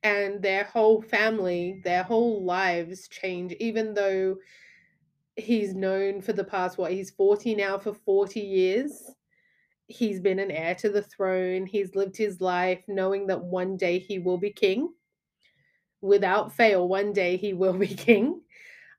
And 0.02 0.42
their 0.42 0.64
whole 0.64 1.00
family, 1.00 1.80
their 1.84 2.02
whole 2.02 2.44
lives 2.44 3.08
change, 3.08 3.52
even 3.60 3.94
though 3.94 4.36
he's 5.36 5.74
known 5.74 6.20
for 6.20 6.32
the 6.32 6.44
past, 6.44 6.76
what, 6.76 6.92
he's 6.92 7.10
40 7.10 7.54
now 7.54 7.78
for 7.78 7.94
40 7.94 8.40
years 8.40 9.14
he's 9.86 10.20
been 10.20 10.38
an 10.38 10.50
heir 10.50 10.74
to 10.76 10.88
the 10.90 11.02
throne. 11.02 11.66
He's 11.66 11.94
lived 11.94 12.16
his 12.16 12.40
life 12.40 12.82
knowing 12.88 13.26
that 13.28 13.42
one 13.42 13.76
day 13.76 13.98
he 13.98 14.18
will 14.18 14.38
be 14.38 14.50
king. 14.50 14.92
Without 16.00 16.52
fail, 16.52 16.88
one 16.88 17.12
day 17.12 17.36
he 17.36 17.52
will 17.52 17.72
be 17.78 17.88
king. 17.88 18.40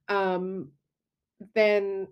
Um, 0.08 0.72
then 1.54 2.08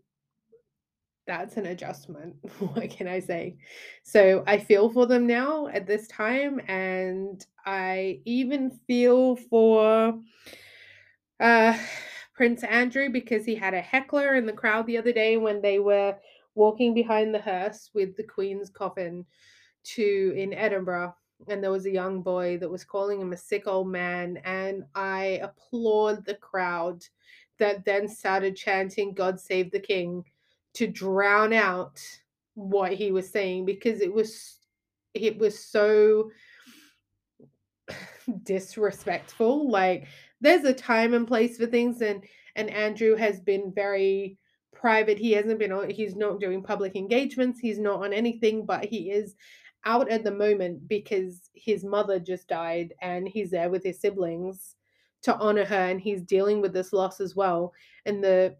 that's 1.25 1.57
an 1.57 1.67
adjustment. 1.67 2.35
what 2.59 2.89
can 2.89 3.07
I 3.07 3.19
say? 3.19 3.57
So 4.03 4.43
I 4.47 4.57
feel 4.57 4.89
for 4.89 5.05
them 5.05 5.27
now 5.27 5.67
at 5.67 5.87
this 5.87 6.07
time, 6.07 6.59
and 6.67 7.45
I 7.65 8.21
even 8.25 8.71
feel 8.87 9.35
for 9.35 10.19
uh, 11.39 11.77
Prince 12.33 12.63
Andrew 12.63 13.09
because 13.09 13.45
he 13.45 13.55
had 13.55 13.75
a 13.75 13.81
heckler 13.81 14.35
in 14.35 14.47
the 14.47 14.53
crowd 14.53 14.87
the 14.87 14.97
other 14.97 15.13
day 15.13 15.37
when 15.37 15.61
they 15.61 15.77
were 15.77 16.15
walking 16.55 16.93
behind 16.93 17.33
the 17.33 17.39
hearse 17.39 17.89
with 17.93 18.15
the 18.15 18.23
Queen's 18.23 18.69
coffin 18.69 19.25
to 19.83 20.33
in 20.35 20.53
Edinburgh. 20.53 21.15
and 21.49 21.61
there 21.61 21.71
was 21.71 21.85
a 21.85 21.91
young 21.91 22.21
boy 22.21 22.57
that 22.57 22.69
was 22.69 22.85
calling 22.85 23.19
him 23.19 23.33
a 23.33 23.37
sick 23.37 23.67
old 23.67 23.87
man. 23.87 24.37
And 24.45 24.85
I 24.95 25.41
applaud 25.43 26.25
the 26.25 26.35
crowd 26.35 27.03
that 27.59 27.83
then 27.85 28.07
started 28.07 28.55
chanting, 28.55 29.13
God 29.13 29.39
save 29.39 29.71
the 29.71 29.79
king, 29.79 30.23
to 30.75 30.87
drown 30.87 31.53
out 31.53 31.99
what 32.55 32.93
he 32.93 33.11
was 33.11 33.29
saying 33.29 33.65
because 33.65 33.99
it 34.01 34.13
was 34.13 34.59
it 35.13 35.37
was 35.37 35.57
so 35.57 36.29
disrespectful 38.43 39.69
like 39.69 40.07
there's 40.39 40.63
a 40.63 40.73
time 40.73 41.13
and 41.13 41.27
place 41.27 41.57
for 41.57 41.65
things 41.65 42.01
and 42.01 42.23
and 42.55 42.69
Andrew 42.69 43.15
has 43.15 43.39
been 43.39 43.71
very 43.73 44.37
private. 44.83 45.17
He 45.17 45.31
hasn't 45.31 45.59
been 45.59 45.71
on 45.71 45.89
he's 45.89 46.13
not 46.13 46.41
doing 46.41 46.61
public 46.61 46.97
engagements. 46.97 47.57
He's 47.57 47.79
not 47.79 48.03
on 48.03 48.11
anything 48.11 48.65
but 48.65 48.83
he 48.83 49.11
is 49.11 49.35
out 49.85 50.09
at 50.09 50.25
the 50.25 50.31
moment 50.31 50.89
because 50.89 51.49
his 51.55 51.85
mother 51.85 52.19
just 52.19 52.49
died 52.49 52.93
and 53.01 53.25
he's 53.25 53.49
there 53.49 53.69
with 53.69 53.81
his 53.81 54.01
siblings 54.01 54.75
to 55.21 55.37
honor 55.37 55.63
her 55.63 55.85
and 55.87 56.01
he's 56.01 56.21
dealing 56.21 56.59
with 56.59 56.73
this 56.73 56.91
loss 56.91 57.21
as 57.21 57.33
well. 57.33 57.71
And 58.05 58.21
the 58.21 58.57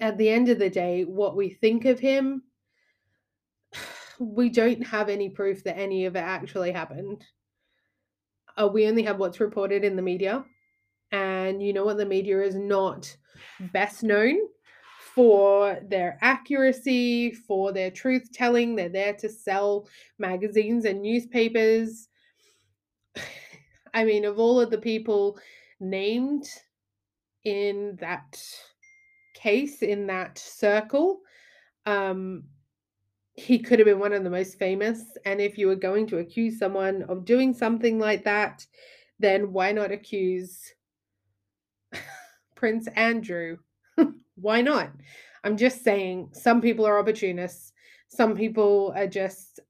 at 0.00 0.18
the 0.18 0.28
end 0.28 0.48
of 0.48 0.58
the 0.58 0.68
day 0.68 1.04
what 1.04 1.36
we 1.36 1.50
think 1.50 1.84
of 1.84 2.00
him 2.00 2.42
we 4.18 4.48
don't 4.48 4.84
have 4.84 5.08
any 5.08 5.28
proof 5.28 5.62
that 5.62 5.78
any 5.78 6.04
of 6.04 6.16
it 6.16 6.24
actually 6.24 6.72
happened. 6.72 7.24
Uh, 8.60 8.66
we 8.66 8.88
only 8.88 9.04
have 9.04 9.20
what's 9.20 9.38
reported 9.38 9.84
in 9.84 9.94
the 9.94 10.02
media. 10.02 10.44
And 11.12 11.62
you 11.62 11.72
know 11.72 11.84
what 11.84 11.98
the 11.98 12.06
media 12.06 12.42
is 12.42 12.56
not 12.56 13.16
best 13.72 14.02
known 14.02 14.38
for 15.14 15.78
their 15.88 16.18
accuracy, 16.20 17.32
for 17.32 17.72
their 17.72 17.90
truth 17.90 18.32
telling. 18.32 18.74
They're 18.74 18.88
there 18.88 19.14
to 19.14 19.28
sell 19.28 19.88
magazines 20.18 20.84
and 20.84 21.02
newspapers. 21.02 22.08
I 23.94 24.04
mean, 24.04 24.24
of 24.24 24.38
all 24.38 24.60
of 24.60 24.70
the 24.70 24.78
people 24.78 25.38
named 25.80 26.48
in 27.44 27.96
that 28.00 28.42
case, 29.34 29.82
in 29.82 30.06
that 30.06 30.38
circle, 30.38 31.20
um, 31.86 32.44
he 33.34 33.58
could 33.58 33.78
have 33.78 33.86
been 33.86 33.98
one 33.98 34.12
of 34.12 34.24
the 34.24 34.30
most 34.30 34.58
famous. 34.58 35.02
And 35.24 35.40
if 35.40 35.58
you 35.58 35.66
were 35.66 35.76
going 35.76 36.06
to 36.08 36.18
accuse 36.18 36.58
someone 36.58 37.02
of 37.08 37.24
doing 37.24 37.52
something 37.52 37.98
like 37.98 38.24
that, 38.24 38.66
then 39.18 39.52
why 39.52 39.72
not 39.72 39.90
accuse 39.92 40.72
Prince 42.54 42.86
Andrew? 42.88 43.58
Why 44.36 44.62
not? 44.62 44.90
I'm 45.44 45.56
just 45.56 45.82
saying, 45.82 46.30
some 46.32 46.60
people 46.60 46.86
are 46.86 46.98
opportunists. 46.98 47.72
Some 48.08 48.36
people 48.36 48.92
are 48.94 49.06
just, 49.06 49.60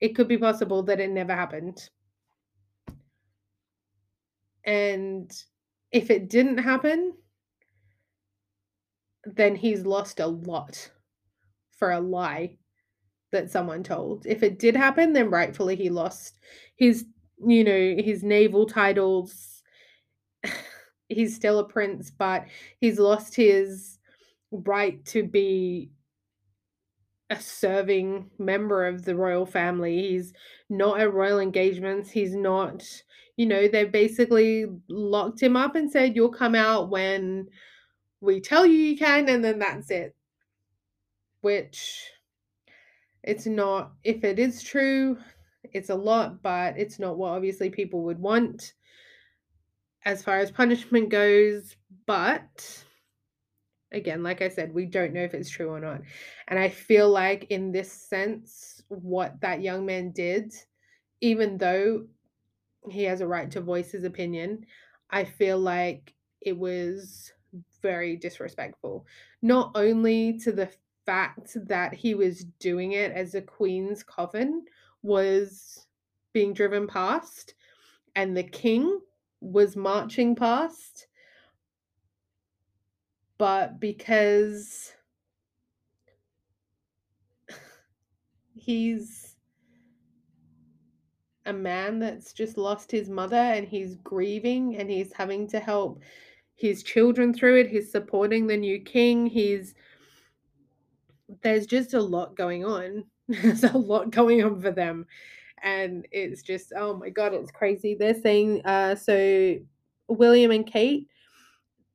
it 0.00 0.14
could 0.14 0.28
be 0.28 0.38
possible 0.38 0.82
that 0.84 1.00
it 1.00 1.10
never 1.10 1.34
happened. 1.34 1.88
And 4.64 5.30
if 5.92 6.10
it 6.10 6.28
didn't 6.28 6.58
happen, 6.58 7.14
then 9.24 9.56
he's 9.56 9.86
lost 9.86 10.20
a 10.20 10.26
lot 10.26 10.90
for 11.76 11.92
a 11.92 12.00
lie 12.00 12.56
that 13.32 13.50
someone 13.50 13.82
told. 13.82 14.26
If 14.26 14.42
it 14.42 14.58
did 14.58 14.76
happen, 14.76 15.12
then 15.12 15.30
rightfully 15.30 15.76
he 15.76 15.90
lost 15.90 16.38
his, 16.76 17.06
you 17.44 17.64
know, 17.64 18.02
his 18.02 18.22
naval 18.22 18.66
titles. 18.66 19.62
He's 21.08 21.34
still 21.34 21.58
a 21.58 21.68
prince, 21.68 22.10
but 22.10 22.46
he's 22.80 22.98
lost 22.98 23.34
his 23.34 23.98
right 24.50 25.04
to 25.06 25.22
be 25.22 25.90
a 27.30 27.40
serving 27.40 28.30
member 28.38 28.86
of 28.86 29.04
the 29.04 29.16
royal 29.16 29.46
family. 29.46 30.10
He's 30.10 30.32
not 30.68 31.00
at 31.00 31.12
royal 31.12 31.40
engagements. 31.40 32.10
He's 32.10 32.34
not, 32.34 32.84
you 33.36 33.46
know, 33.46 33.66
they 33.66 33.84
basically 33.84 34.66
locked 34.88 35.42
him 35.42 35.56
up 35.56 35.74
and 35.74 35.90
said, 35.90 36.14
You'll 36.14 36.30
come 36.30 36.54
out 36.54 36.90
when 36.90 37.48
we 38.20 38.40
tell 38.40 38.64
you 38.66 38.76
you 38.76 38.96
can, 38.96 39.28
and 39.28 39.44
then 39.44 39.58
that's 39.58 39.90
it. 39.90 40.14
Which 41.40 42.04
it's 43.22 43.46
not, 43.46 43.92
if 44.02 44.24
it 44.24 44.38
is 44.38 44.62
true, 44.62 45.18
it's 45.72 45.90
a 45.90 45.94
lot, 45.94 46.42
but 46.42 46.78
it's 46.78 46.98
not 46.98 47.16
what 47.16 47.32
obviously 47.32 47.70
people 47.70 48.02
would 48.04 48.18
want 48.18 48.74
as 50.04 50.22
far 50.22 50.38
as 50.38 50.50
punishment 50.50 51.08
goes. 51.08 51.76
But 52.06 52.84
again, 53.92 54.22
like 54.22 54.42
I 54.42 54.48
said, 54.48 54.74
we 54.74 54.86
don't 54.86 55.12
know 55.12 55.22
if 55.22 55.34
it's 55.34 55.50
true 55.50 55.70
or 55.70 55.80
not. 55.80 56.02
And 56.48 56.58
I 56.58 56.68
feel 56.68 57.08
like, 57.08 57.46
in 57.50 57.72
this 57.72 57.90
sense, 57.90 58.82
what 58.88 59.40
that 59.40 59.62
young 59.62 59.86
man 59.86 60.10
did, 60.10 60.52
even 61.20 61.56
though 61.56 62.06
he 62.90 63.04
has 63.04 63.20
a 63.20 63.26
right 63.26 63.50
to 63.52 63.60
voice 63.60 63.92
his 63.92 64.04
opinion, 64.04 64.66
I 65.10 65.24
feel 65.24 65.58
like 65.58 66.14
it 66.40 66.56
was 66.58 67.32
very 67.80 68.16
disrespectful. 68.16 69.06
Not 69.42 69.70
only 69.74 70.38
to 70.40 70.52
the 70.52 70.70
fact 71.06 71.56
that 71.68 71.94
he 71.94 72.14
was 72.14 72.44
doing 72.58 72.92
it 72.92 73.12
as 73.12 73.34
a 73.34 73.42
queen's 73.42 74.02
coffin 74.02 74.64
was 75.02 75.86
being 76.32 76.52
driven 76.52 76.86
past 76.86 77.54
and 78.16 78.36
the 78.36 78.42
king 78.42 79.00
was 79.44 79.76
marching 79.76 80.34
past 80.34 81.06
but 83.38 83.80
because 83.80 84.92
he's 88.54 89.36
a 91.46 91.52
man 91.52 91.98
that's 91.98 92.32
just 92.32 92.56
lost 92.56 92.90
his 92.90 93.10
mother 93.10 93.36
and 93.36 93.66
he's 93.68 93.96
grieving 93.96 94.76
and 94.76 94.88
he's 94.88 95.12
having 95.12 95.46
to 95.48 95.60
help 95.60 96.00
his 96.54 96.82
children 96.82 97.34
through 97.34 97.60
it. 97.60 97.68
He's 97.68 97.90
supporting 97.90 98.46
the 98.46 98.56
new 98.56 98.80
king. 98.80 99.26
He's 99.26 99.74
there's 101.42 101.66
just 101.66 101.94
a 101.94 102.00
lot 102.00 102.36
going 102.36 102.64
on. 102.64 103.04
There's 103.28 103.64
a 103.64 103.76
lot 103.76 104.10
going 104.10 104.44
on 104.44 104.60
for 104.60 104.70
them. 104.70 105.06
And 105.64 106.06
it's 106.12 106.42
just, 106.42 106.72
oh 106.76 106.96
my 106.96 107.08
god, 107.08 107.34
it's 107.34 107.50
crazy. 107.50 107.96
They're 107.98 108.14
saying 108.14 108.64
uh 108.64 108.94
so 108.94 109.56
William 110.08 110.50
and 110.50 110.66
Kate 110.66 111.08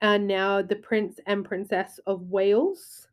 are 0.01 0.17
now 0.19 0.62
the 0.62 0.75
Prince 0.75 1.19
and 1.25 1.45
Princess 1.45 1.99
of 2.05 2.23
Wales. 2.23 3.08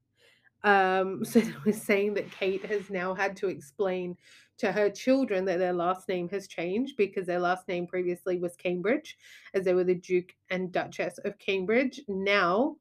Um, 0.64 1.24
so 1.24 1.40
they 1.40 1.54
were 1.64 1.72
saying 1.72 2.14
that 2.14 2.30
Kate 2.30 2.64
has 2.66 2.90
now 2.90 3.14
had 3.14 3.36
to 3.38 3.48
explain 3.48 4.16
to 4.58 4.72
her 4.72 4.88
children 4.88 5.44
that 5.44 5.58
their 5.58 5.72
last 5.72 6.08
name 6.08 6.28
has 6.30 6.48
changed 6.48 6.96
because 6.96 7.26
their 7.26 7.38
last 7.40 7.68
name 7.68 7.86
previously 7.86 8.38
was 8.38 8.56
Cambridge, 8.56 9.18
as 9.52 9.64
they 9.64 9.74
were 9.74 9.84
the 9.84 9.94
Duke 9.94 10.34
and 10.48 10.72
Duchess 10.72 11.18
of 11.18 11.38
Cambridge. 11.38 12.00
Now 12.08 12.76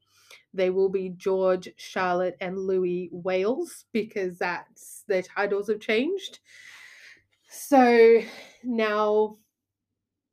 they 0.54 0.70
will 0.70 0.90
be 0.90 1.10
George, 1.10 1.70
Charlotte, 1.76 2.38
and 2.40 2.58
Louis 2.58 3.10
Wales 3.12 3.86
because 3.92 4.38
that's 4.38 5.04
their 5.08 5.22
titles 5.22 5.68
have 5.68 5.82
changed. 5.82 6.40
So 7.56 8.20
now 8.64 9.38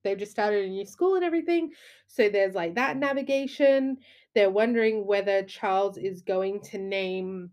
they've 0.02 0.18
just 0.18 0.32
started 0.32 0.64
a 0.64 0.68
new 0.68 0.84
school 0.84 1.14
and 1.14 1.24
everything. 1.24 1.72
So 2.08 2.28
there's 2.28 2.54
like 2.54 2.74
that 2.74 2.96
navigation. 2.96 3.98
They're 4.34 4.50
wondering 4.50 5.06
whether 5.06 5.42
Charles 5.44 5.96
is 5.98 6.22
going 6.22 6.60
to 6.62 6.78
name 6.78 7.50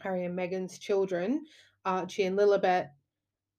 Harry 0.00 0.24
and 0.24 0.38
Meghan's 0.38 0.78
children, 0.78 1.44
Archie 1.84 2.24
and 2.24 2.38
Lilibet, 2.38 2.88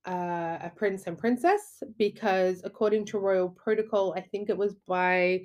uh, 0.06 0.58
a 0.62 0.72
prince 0.76 1.08
and 1.08 1.18
princess, 1.18 1.82
because 1.98 2.62
according 2.64 3.06
to 3.06 3.20
royal 3.20 3.50
protocol, 3.50 4.14
I 4.16 4.22
think 4.22 4.50
it 4.50 4.58
was 4.58 4.76
by 4.88 5.42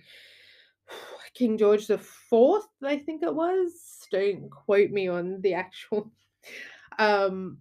King 1.35 1.59
George 1.59 1.87
the 1.87 1.99
Fourth, 1.99 2.69
I 2.83 2.99
think 2.99 3.23
it 3.23 3.35
was. 3.35 3.73
Don't 4.11 4.51
quote 4.51 4.91
me 4.91 5.09
on 5.09 5.41
the 5.41 5.55
actual. 5.55 6.11
Um, 6.99 7.59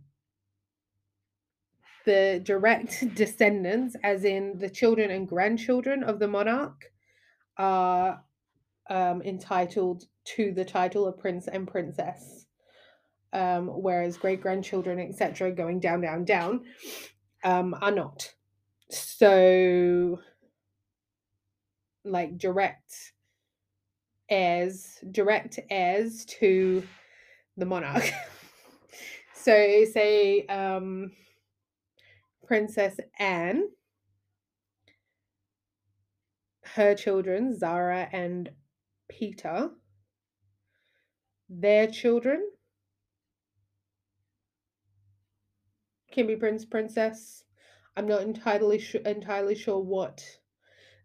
the 2.05 2.41
direct 2.43 3.03
descendants, 3.15 3.95
as 4.03 4.23
in 4.23 4.57
the 4.57 4.69
children 4.69 5.11
and 5.11 5.27
grandchildren 5.27 6.03
of 6.03 6.19
the 6.19 6.27
monarch, 6.27 6.91
are 7.57 8.21
um, 8.89 9.21
entitled 9.21 10.03
to 10.23 10.51
the 10.51 10.65
title 10.65 11.07
of 11.07 11.17
prince 11.17 11.47
and 11.47 11.67
princess, 11.67 12.45
um, 13.33 13.67
whereas 13.67 14.17
great 14.17 14.41
grandchildren, 14.41 14.99
etc., 14.99 15.51
going 15.51 15.79
down, 15.79 16.01
down, 16.01 16.25
down, 16.25 16.61
um, 17.43 17.75
are 17.81 17.91
not. 17.91 18.33
So, 18.89 20.19
like 22.03 22.37
direct 22.37 23.13
heirs, 24.29 24.99
direct 25.11 25.59
heirs 25.69 26.25
to 26.25 26.83
the 27.57 27.65
monarch. 27.65 28.11
so, 29.33 29.85
say, 29.91 30.45
um, 30.47 31.11
Princess 32.45 32.99
Anne, 33.19 33.69
her 36.61 36.95
children, 36.95 37.57
Zara 37.57 38.07
and 38.11 38.49
Peter, 39.07 39.71
their 41.49 41.87
children 41.87 42.49
can 46.11 46.27
be 46.27 46.35
prince 46.35 46.65
princess. 46.65 47.43
I'm 47.97 48.07
not 48.07 48.21
entirely 48.21 48.79
sure 48.79 49.01
entirely 49.01 49.55
sure 49.55 49.79
what 49.79 50.23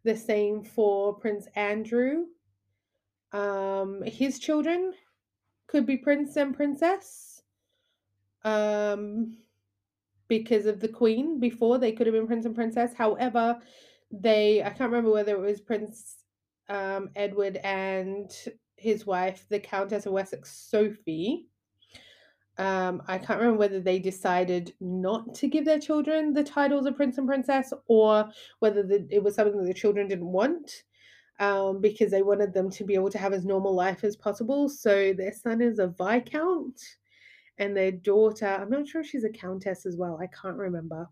the 0.05 0.17
same 0.17 0.63
for 0.63 1.15
Prince 1.15 1.47
Andrew. 1.55 2.27
Um, 3.33 4.03
his 4.05 4.39
children 4.39 4.93
could 5.67 5.87
be 5.87 5.97
prince 5.97 6.37
and 6.37 6.55
princess. 6.55 7.43
Um, 8.45 9.37
because 10.31 10.65
of 10.65 10.81
the 10.81 10.89
queen 10.89 11.39
before 11.39 11.77
they 11.77 11.93
could 11.93 12.07
have 12.07 12.15
been 12.15 12.27
prince 12.27 12.47
and 12.47 12.55
princess. 12.55 12.95
However, 12.95 13.59
they 14.11 14.63
I 14.63 14.71
can't 14.71 14.91
remember 14.91 15.13
whether 15.13 15.35
it 15.35 15.41
was 15.41 15.61
Prince 15.61 16.25
um, 16.71 17.11
Edward 17.15 17.57
and 17.63 18.31
his 18.77 19.05
wife, 19.05 19.45
the 19.51 19.61
Countess 19.61 20.07
of 20.07 20.13
Wessex, 20.13 20.51
Sophie. 20.71 21.49
Um, 22.57 23.03
I 23.07 23.19
can't 23.19 23.41
remember 23.41 23.59
whether 23.59 23.81
they 23.81 23.99
decided 23.99 24.73
not 24.81 25.35
to 25.37 25.49
give 25.49 25.65
their 25.65 25.79
children 25.79 26.33
the 26.33 26.45
titles 26.45 26.87
of 26.87 26.97
prince 26.97 27.17
and 27.19 27.27
princess 27.27 27.73
or 27.87 28.29
whether 28.59 28.83
the, 28.83 29.07
it 29.11 29.23
was 29.23 29.35
something 29.35 29.59
that 29.59 29.67
the 29.67 29.75
children 29.75 30.09
didn't 30.09 30.27
want 30.31 30.85
um, 31.39 31.81
because 31.81 32.11
they 32.11 32.23
wanted 32.23 32.53
them 32.53 32.71
to 32.71 32.85
be 32.85 32.95
able 32.95 33.11
to 33.11 33.19
have 33.19 33.33
as 33.33 33.47
normal 33.47 33.75
life 33.75 34.05
as 34.05 34.15
possible. 34.15 34.69
So 34.69 35.13
their 35.15 35.33
son 35.33 35.63
is 35.63 35.79
a 35.79 35.89
viscount 35.89 36.81
and 37.61 37.77
their 37.77 37.93
daughter, 37.93 38.47
I'm 38.47 38.71
not 38.71 38.89
sure 38.89 39.03
if 39.03 39.07
she's 39.07 39.25
a 39.25 39.29
countess 39.29 39.87
as 39.87 39.97
well. 39.97 40.19
I 40.21 40.27
can't 40.27 40.57
remember. 40.57 41.09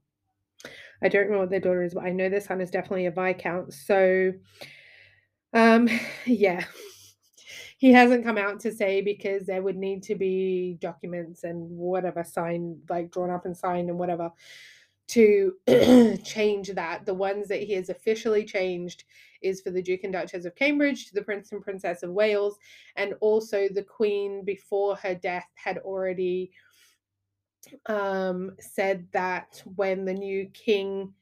I 1.03 1.09
don't 1.09 1.31
know 1.31 1.39
what 1.39 1.51
their 1.51 1.61
daughter 1.61 1.85
is, 1.85 1.95
but 1.95 2.05
I 2.05 2.11
know 2.11 2.29
their 2.29 2.41
son 2.41 2.61
is 2.61 2.71
definitely 2.71 3.07
a 3.07 3.11
viscount. 3.13 3.73
So, 3.75 4.33
um, 5.53 5.89
yeah, 6.27 6.65
he 7.77 7.93
hasn't 7.93 8.25
come 8.25 8.39
out 8.39 8.61
to 8.61 8.73
say 8.73 9.03
because 9.03 9.47
there 9.47 9.63
would 9.63 9.77
need 9.77 10.03
to 10.05 10.15
be 10.15 10.79
documents 10.81 11.45
and 11.45 11.71
whatever 11.71 12.25
signed, 12.25 12.79
like 12.89 13.13
drawn 13.13 13.31
up 13.31 13.45
and 13.45 13.57
signed 13.57 13.91
and 13.91 13.99
whatever 13.99 14.33
to 15.09 15.55
change 16.25 16.68
that. 16.68 17.07
The 17.07 17.14
ones 17.14 17.49
that 17.49 17.62
he 17.62 17.75
has 17.75 17.88
officially 17.88 18.44
changed 18.44 19.05
is 19.42 19.61
for 19.61 19.71
the 19.71 19.83
Duke 19.83 20.05
and 20.05 20.12
Duchess 20.12 20.44
of 20.44 20.55
Cambridge 20.55 21.07
to 21.07 21.14
the 21.14 21.23
Prince 21.23 21.53
and 21.53 21.62
Princess 21.62 22.03
of 22.03 22.11
Wales, 22.11 22.59
and 22.97 23.14
also 23.21 23.68
the 23.68 23.85
Queen 23.85 24.44
before 24.44 24.97
her 24.97 25.14
death 25.14 25.47
had 25.55 25.79
already 25.79 26.51
um, 27.87 28.53
said 28.59 29.07
that 29.12 29.62
when 29.77 30.05
the 30.05 30.14
new 30.14 30.47
king 30.55 31.12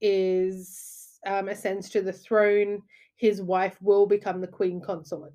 is 0.00 1.18
um, 1.26 1.48
ascends 1.48 1.88
to 1.90 2.00
the 2.00 2.12
throne, 2.12 2.82
his 3.16 3.42
wife 3.42 3.76
will 3.82 4.06
become 4.06 4.40
the 4.40 4.46
queen 4.46 4.80
consort. 4.80 5.32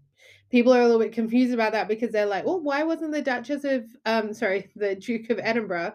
People 0.50 0.74
are 0.74 0.82
a 0.82 0.86
little 0.86 1.00
bit 1.00 1.12
confused 1.12 1.54
about 1.54 1.74
that 1.74 1.88
because 1.88 2.12
they're 2.12 2.26
like, 2.26 2.46
well, 2.46 2.60
why 2.60 2.84
wasn't 2.84 3.12
the 3.12 3.22
Duchess 3.22 3.64
of, 3.64 3.86
um, 4.06 4.34
sorry, 4.34 4.70
the 4.76 4.96
Duke 4.96 5.30
of 5.30 5.40
Edinburgh, 5.42 5.94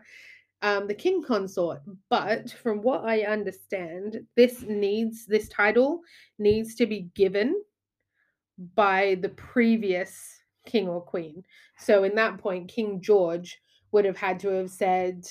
um, 0.62 0.87
the 0.87 0.94
king 0.94 1.23
consort?" 1.23 1.81
But 2.11 2.51
from 2.51 2.83
what 2.83 3.05
I 3.05 3.23
understand, 3.23 4.27
this 4.37 4.62
needs 4.62 5.27
this 5.27 5.49
title 5.49 6.01
needs 6.38 6.75
to 6.77 6.87
be 6.87 7.11
given 7.14 7.55
by 8.75 9.16
the 9.21 9.29
previous 9.31 10.42
king 10.66 10.88
or 10.88 11.01
queen. 11.01 11.44
So 11.79 12.05
in 12.05 12.14
that 12.16 12.38
point, 12.38 12.68
King 12.68 13.01
George 13.01 13.61
would 13.92 14.05
have 14.05 14.16
had 14.16 14.40
to 14.40 14.49
have 14.49 14.71
said 14.71 15.27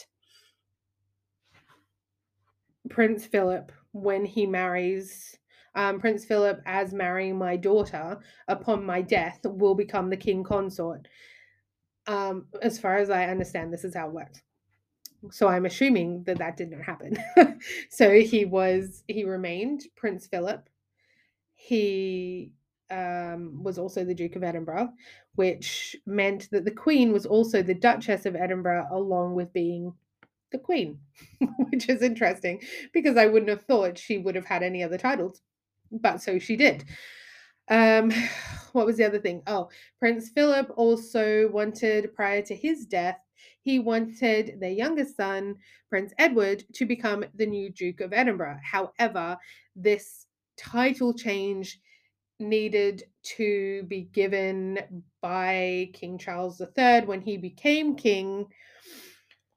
Prince 2.89 3.25
Philip 3.25 3.71
when 3.91 4.25
he 4.25 4.45
marries 4.45 5.37
um, 5.75 5.99
Prince 5.99 6.25
Philip 6.25 6.61
as 6.65 6.91
marrying 6.91 7.37
my 7.37 7.55
daughter 7.55 8.19
upon 8.47 8.83
my 8.83 9.01
death 9.01 9.39
will 9.43 9.75
become 9.75 10.09
the 10.09 10.17
king 10.17 10.43
consort. 10.43 11.07
Um, 12.07 12.47
as 12.61 12.79
far 12.79 12.97
as 12.97 13.11
I 13.11 13.25
understand, 13.25 13.71
this 13.71 13.83
is 13.83 13.93
how 13.93 14.07
it 14.07 14.13
works. 14.13 14.41
So 15.31 15.47
I'm 15.47 15.65
assuming 15.65 16.23
that 16.23 16.37
that 16.37 16.57
did 16.57 16.71
not 16.71 16.81
happen. 16.81 17.17
so 17.89 18.19
he 18.19 18.45
was 18.45 19.03
he 19.07 19.23
remained 19.23 19.83
Prince 19.95 20.27
Philip. 20.27 20.69
He 21.55 22.51
um, 22.89 23.63
was 23.63 23.77
also 23.77 24.03
the 24.03 24.13
Duke 24.13 24.35
of 24.35 24.43
Edinburgh, 24.43 24.93
which 25.35 25.95
meant 26.05 26.49
that 26.51 26.65
the 26.65 26.71
Queen 26.71 27.11
was 27.11 27.25
also 27.25 27.61
the 27.61 27.73
Duchess 27.73 28.25
of 28.25 28.35
Edinburgh, 28.35 28.87
along 28.91 29.35
with 29.35 29.51
being 29.53 29.93
the 30.51 30.57
Queen, 30.57 30.99
which 31.69 31.89
is 31.89 32.01
interesting 32.01 32.61
because 32.93 33.17
I 33.17 33.25
wouldn't 33.25 33.49
have 33.49 33.63
thought 33.63 33.97
she 33.97 34.17
would 34.17 34.35
have 34.35 34.45
had 34.45 34.63
any 34.63 34.83
other 34.83 34.97
titles, 34.97 35.41
but 35.91 36.21
so 36.21 36.39
she 36.39 36.55
did. 36.55 36.85
Um, 37.69 38.11
what 38.71 38.85
was 38.85 38.97
the 38.97 39.05
other 39.05 39.19
thing? 39.19 39.41
Oh, 39.47 39.69
Prince 39.99 40.29
Philip 40.29 40.71
also 40.75 41.49
wanted, 41.49 42.13
prior 42.15 42.41
to 42.43 42.55
his 42.55 42.85
death, 42.85 43.19
he 43.67 43.79
wanted 43.79 44.61
their 44.61 44.71
youngest 44.71 45.17
son, 45.17 45.57
Prince 45.89 46.13
Edward, 46.17 46.63
to 46.71 46.85
become 46.85 47.25
the 47.35 47.45
new 47.45 47.69
Duke 47.69 47.99
of 47.99 48.13
Edinburgh. 48.13 48.59
However, 48.63 49.37
this 49.75 50.25
title 50.55 51.13
change 51.13 51.77
needed 52.39 53.03
to 53.35 53.83
be 53.89 54.03
given 54.13 55.03
by 55.21 55.89
King 55.91 56.17
Charles 56.17 56.61
III 56.61 57.01
when 57.01 57.19
he 57.19 57.35
became 57.35 57.97
king. 57.97 58.45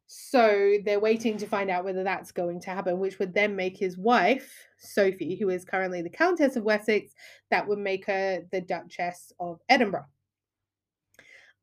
So 0.08 0.78
they're 0.84 0.98
waiting 0.98 1.36
to 1.36 1.46
find 1.46 1.70
out 1.70 1.84
whether 1.84 2.02
that's 2.02 2.32
going 2.32 2.62
to 2.62 2.70
happen, 2.70 2.98
which 2.98 3.20
would 3.20 3.32
then 3.32 3.54
make 3.54 3.76
his 3.76 3.96
wife, 3.96 4.52
Sophie, 4.80 5.36
who 5.36 5.50
is 5.50 5.64
currently 5.64 6.02
the 6.02 6.10
Countess 6.10 6.56
of 6.56 6.64
Wessex, 6.64 7.12
that 7.52 7.68
would 7.68 7.78
make 7.78 8.06
her 8.06 8.42
the 8.50 8.60
Duchess 8.60 9.32
of 9.38 9.60
Edinburgh. 9.68 10.06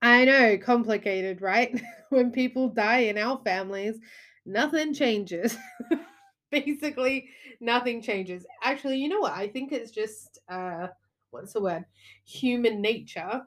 I 0.02 0.26
know, 0.26 0.58
complicated, 0.58 1.42
right? 1.42 1.80
when 2.10 2.32
people 2.32 2.70
die 2.70 3.00
in 3.00 3.18
our 3.18 3.40
families, 3.44 4.00
nothing 4.46 4.94
changes. 4.94 5.58
Basically, 6.52 7.30
nothing 7.60 8.02
changes. 8.02 8.46
Actually, 8.64 8.98
you 9.00 9.10
know 9.10 9.20
what? 9.22 9.34
I 9.34 9.48
think 9.48 9.72
it's 9.72 9.92
just 9.92 10.40
uh 10.48 10.88
what's 11.32 11.54
the 11.54 11.62
word? 11.62 11.86
Human 12.26 12.82
nature. 12.82 13.42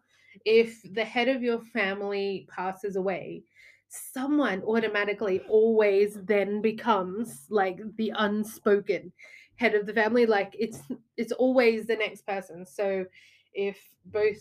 If 0.44 0.82
the 0.92 1.04
head 1.04 1.28
of 1.28 1.42
your 1.42 1.60
family 1.60 2.46
passes 2.54 2.96
away, 2.96 3.44
someone 3.88 4.62
automatically 4.62 5.40
always 5.48 6.14
then 6.24 6.60
becomes 6.60 7.46
like 7.48 7.80
the 7.96 8.12
unspoken 8.16 9.12
head 9.56 9.74
of 9.74 9.86
the 9.86 9.92
family 9.92 10.24
like 10.26 10.54
it's 10.58 10.78
it's 11.16 11.32
always 11.32 11.86
the 11.86 11.96
next 11.96 12.22
person 12.26 12.64
so 12.64 13.04
if 13.52 13.78
both 14.06 14.38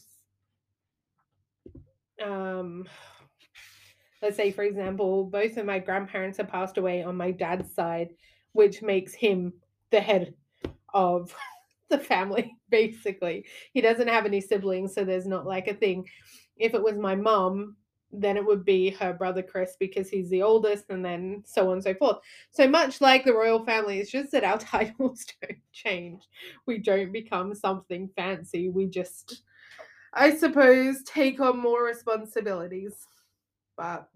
um 2.23 2.85
let's 4.21 4.37
say 4.37 4.51
for 4.51 4.63
example 4.63 5.25
both 5.25 5.57
of 5.57 5.65
my 5.65 5.79
grandparents 5.79 6.37
have 6.37 6.47
passed 6.47 6.77
away 6.77 7.03
on 7.03 7.15
my 7.15 7.31
dad's 7.31 7.73
side 7.73 8.09
which 8.53 8.81
makes 8.81 9.13
him 9.13 9.53
the 9.91 9.99
head 9.99 10.33
of 10.93 11.35
the 11.89 11.99
family 11.99 12.55
basically 12.69 13.45
he 13.73 13.81
doesn't 13.81 14.07
have 14.07 14.25
any 14.25 14.41
siblings 14.41 14.93
so 14.93 15.03
there's 15.03 15.27
not 15.27 15.45
like 15.45 15.67
a 15.67 15.73
thing 15.73 16.05
if 16.57 16.73
it 16.73 16.83
was 16.83 16.97
my 16.97 17.15
mom 17.15 17.75
then 18.11 18.37
it 18.37 18.45
would 18.45 18.65
be 18.65 18.89
her 18.89 19.13
brother 19.13 19.43
Chris 19.43 19.75
because 19.79 20.09
he's 20.09 20.29
the 20.29 20.41
oldest, 20.41 20.89
and 20.89 21.05
then 21.05 21.43
so 21.45 21.67
on 21.67 21.73
and 21.73 21.83
so 21.83 21.93
forth. 21.93 22.17
So 22.49 22.67
much 22.67 23.01
like 23.01 23.23
the 23.23 23.33
royal 23.33 23.63
family, 23.65 23.99
it's 23.99 24.11
just 24.11 24.31
that 24.31 24.43
our 24.43 24.57
titles 24.57 25.25
don't 25.41 25.59
change. 25.71 26.23
We 26.65 26.79
don't 26.79 27.11
become 27.11 27.53
something 27.53 28.09
fancy. 28.15 28.69
We 28.69 28.87
just, 28.87 29.43
I 30.13 30.35
suppose, 30.35 31.03
take 31.03 31.39
on 31.39 31.59
more 31.59 31.83
responsibilities. 31.83 32.93
But 33.77 34.09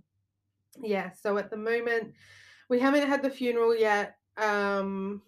yeah, 0.81 1.11
so 1.11 1.37
at 1.37 1.49
the 1.49 1.57
moment, 1.57 2.13
we 2.69 2.79
haven't 2.79 3.07
had 3.07 3.21
the 3.21 3.29
funeral 3.29 3.75
yet. 3.75 4.17
Um, 4.37 5.21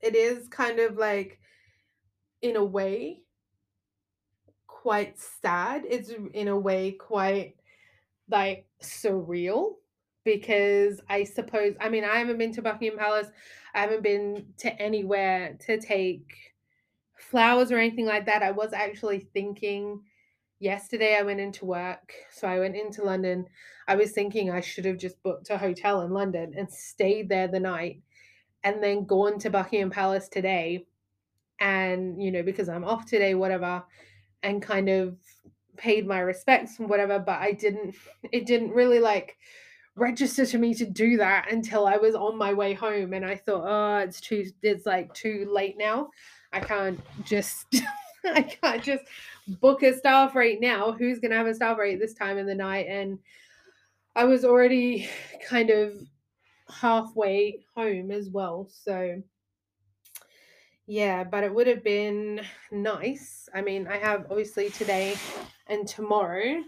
it 0.00 0.14
is 0.14 0.48
kind 0.48 0.78
of 0.78 0.96
like, 0.96 1.40
in 2.42 2.56
a 2.56 2.64
way, 2.64 3.22
quite 4.84 5.18
sad. 5.18 5.84
It's 5.88 6.12
in 6.34 6.48
a 6.48 6.58
way 6.58 6.92
quite 6.92 7.54
like 8.30 8.66
surreal 8.82 9.76
because 10.24 11.00
I 11.08 11.24
suppose 11.24 11.74
I 11.80 11.88
mean 11.88 12.04
I 12.04 12.16
haven't 12.16 12.38
been 12.38 12.52
to 12.52 12.62
Buckingham 12.62 12.98
Palace. 12.98 13.28
I 13.74 13.80
haven't 13.80 14.02
been 14.02 14.46
to 14.58 14.70
anywhere 14.80 15.56
to 15.66 15.80
take 15.80 16.53
flowers 17.16 17.70
or 17.70 17.78
anything 17.78 18.06
like 18.06 18.26
that. 18.26 18.42
I 18.42 18.50
was 18.50 18.72
actually 18.72 19.20
thinking 19.32 20.02
yesterday 20.60 21.16
I 21.18 21.22
went 21.22 21.40
into 21.40 21.64
work. 21.64 22.12
So 22.30 22.48
I 22.48 22.58
went 22.58 22.76
into 22.76 23.02
London. 23.02 23.46
I 23.86 23.96
was 23.96 24.12
thinking 24.12 24.50
I 24.50 24.60
should 24.60 24.84
have 24.84 24.98
just 24.98 25.22
booked 25.22 25.50
a 25.50 25.58
hotel 25.58 26.02
in 26.02 26.10
London 26.10 26.54
and 26.56 26.70
stayed 26.70 27.28
there 27.28 27.48
the 27.48 27.60
night 27.60 28.00
and 28.62 28.82
then 28.82 29.04
gone 29.04 29.38
to 29.40 29.50
Buckingham 29.50 29.90
Palace 29.90 30.28
today 30.28 30.86
and 31.60 32.20
you 32.20 32.32
know 32.32 32.42
because 32.42 32.68
I'm 32.68 32.84
off 32.84 33.06
today 33.06 33.34
whatever 33.36 33.84
and 34.42 34.60
kind 34.60 34.88
of 34.88 35.16
paid 35.76 36.06
my 36.06 36.20
respects 36.20 36.78
and 36.78 36.88
whatever, 36.88 37.18
but 37.18 37.40
I 37.40 37.52
didn't, 37.52 37.94
it 38.32 38.46
didn't 38.46 38.70
really 38.70 39.00
like 39.00 39.36
register 39.96 40.44
to 40.44 40.58
me 40.58 40.74
to 40.74 40.86
do 40.86 41.16
that 41.18 41.52
until 41.52 41.86
I 41.86 41.96
was 41.96 42.14
on 42.14 42.36
my 42.36 42.52
way 42.52 42.74
home. 42.74 43.12
And 43.12 43.24
I 43.24 43.36
thought, 43.36 43.64
oh, 43.66 43.98
it's 43.98 44.20
too, 44.20 44.46
it's 44.62 44.86
like 44.86 45.12
too 45.14 45.48
late 45.50 45.76
now. 45.78 46.10
I 46.54 46.60
can't 46.60 47.00
just, 47.24 47.66
I 48.24 48.42
can't 48.42 48.82
just 48.82 49.04
book 49.46 49.82
a 49.82 49.96
staff 49.96 50.34
rate 50.34 50.60
now. 50.60 50.92
Who's 50.92 51.20
to 51.20 51.28
have 51.30 51.46
a 51.46 51.54
staff 51.54 51.78
rate 51.78 52.00
this 52.00 52.14
time 52.14 52.38
in 52.38 52.46
the 52.46 52.54
night? 52.54 52.86
And 52.88 53.18
I 54.16 54.24
was 54.24 54.44
already 54.44 55.08
kind 55.48 55.70
of 55.70 55.92
halfway 56.68 57.60
home 57.74 58.10
as 58.10 58.30
well. 58.30 58.68
So 58.70 59.22
yeah, 60.86 61.24
but 61.24 61.44
it 61.44 61.54
would 61.54 61.66
have 61.66 61.82
been 61.82 62.42
nice. 62.70 63.48
I 63.54 63.62
mean, 63.62 63.86
I 63.88 63.96
have 63.96 64.26
obviously 64.30 64.68
today 64.70 65.16
and 65.66 65.88
tomorrow, 65.88 66.62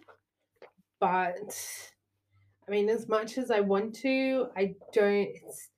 but 1.01 1.55
I 2.67 2.71
mean, 2.71 2.89
as 2.89 3.09
much 3.09 3.37
as 3.37 3.51
I 3.51 3.61
want 3.61 3.95
to, 3.97 4.49
I 4.57 4.75
don't. 4.93 5.29
It's 5.29 5.69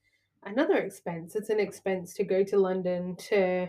another 0.45 0.77
expense. 0.77 1.35
It's 1.35 1.51
an 1.51 1.59
expense 1.59 2.15
to 2.15 2.25
go 2.25 2.45
to 2.45 2.59
London 2.59 3.17
to. 3.29 3.69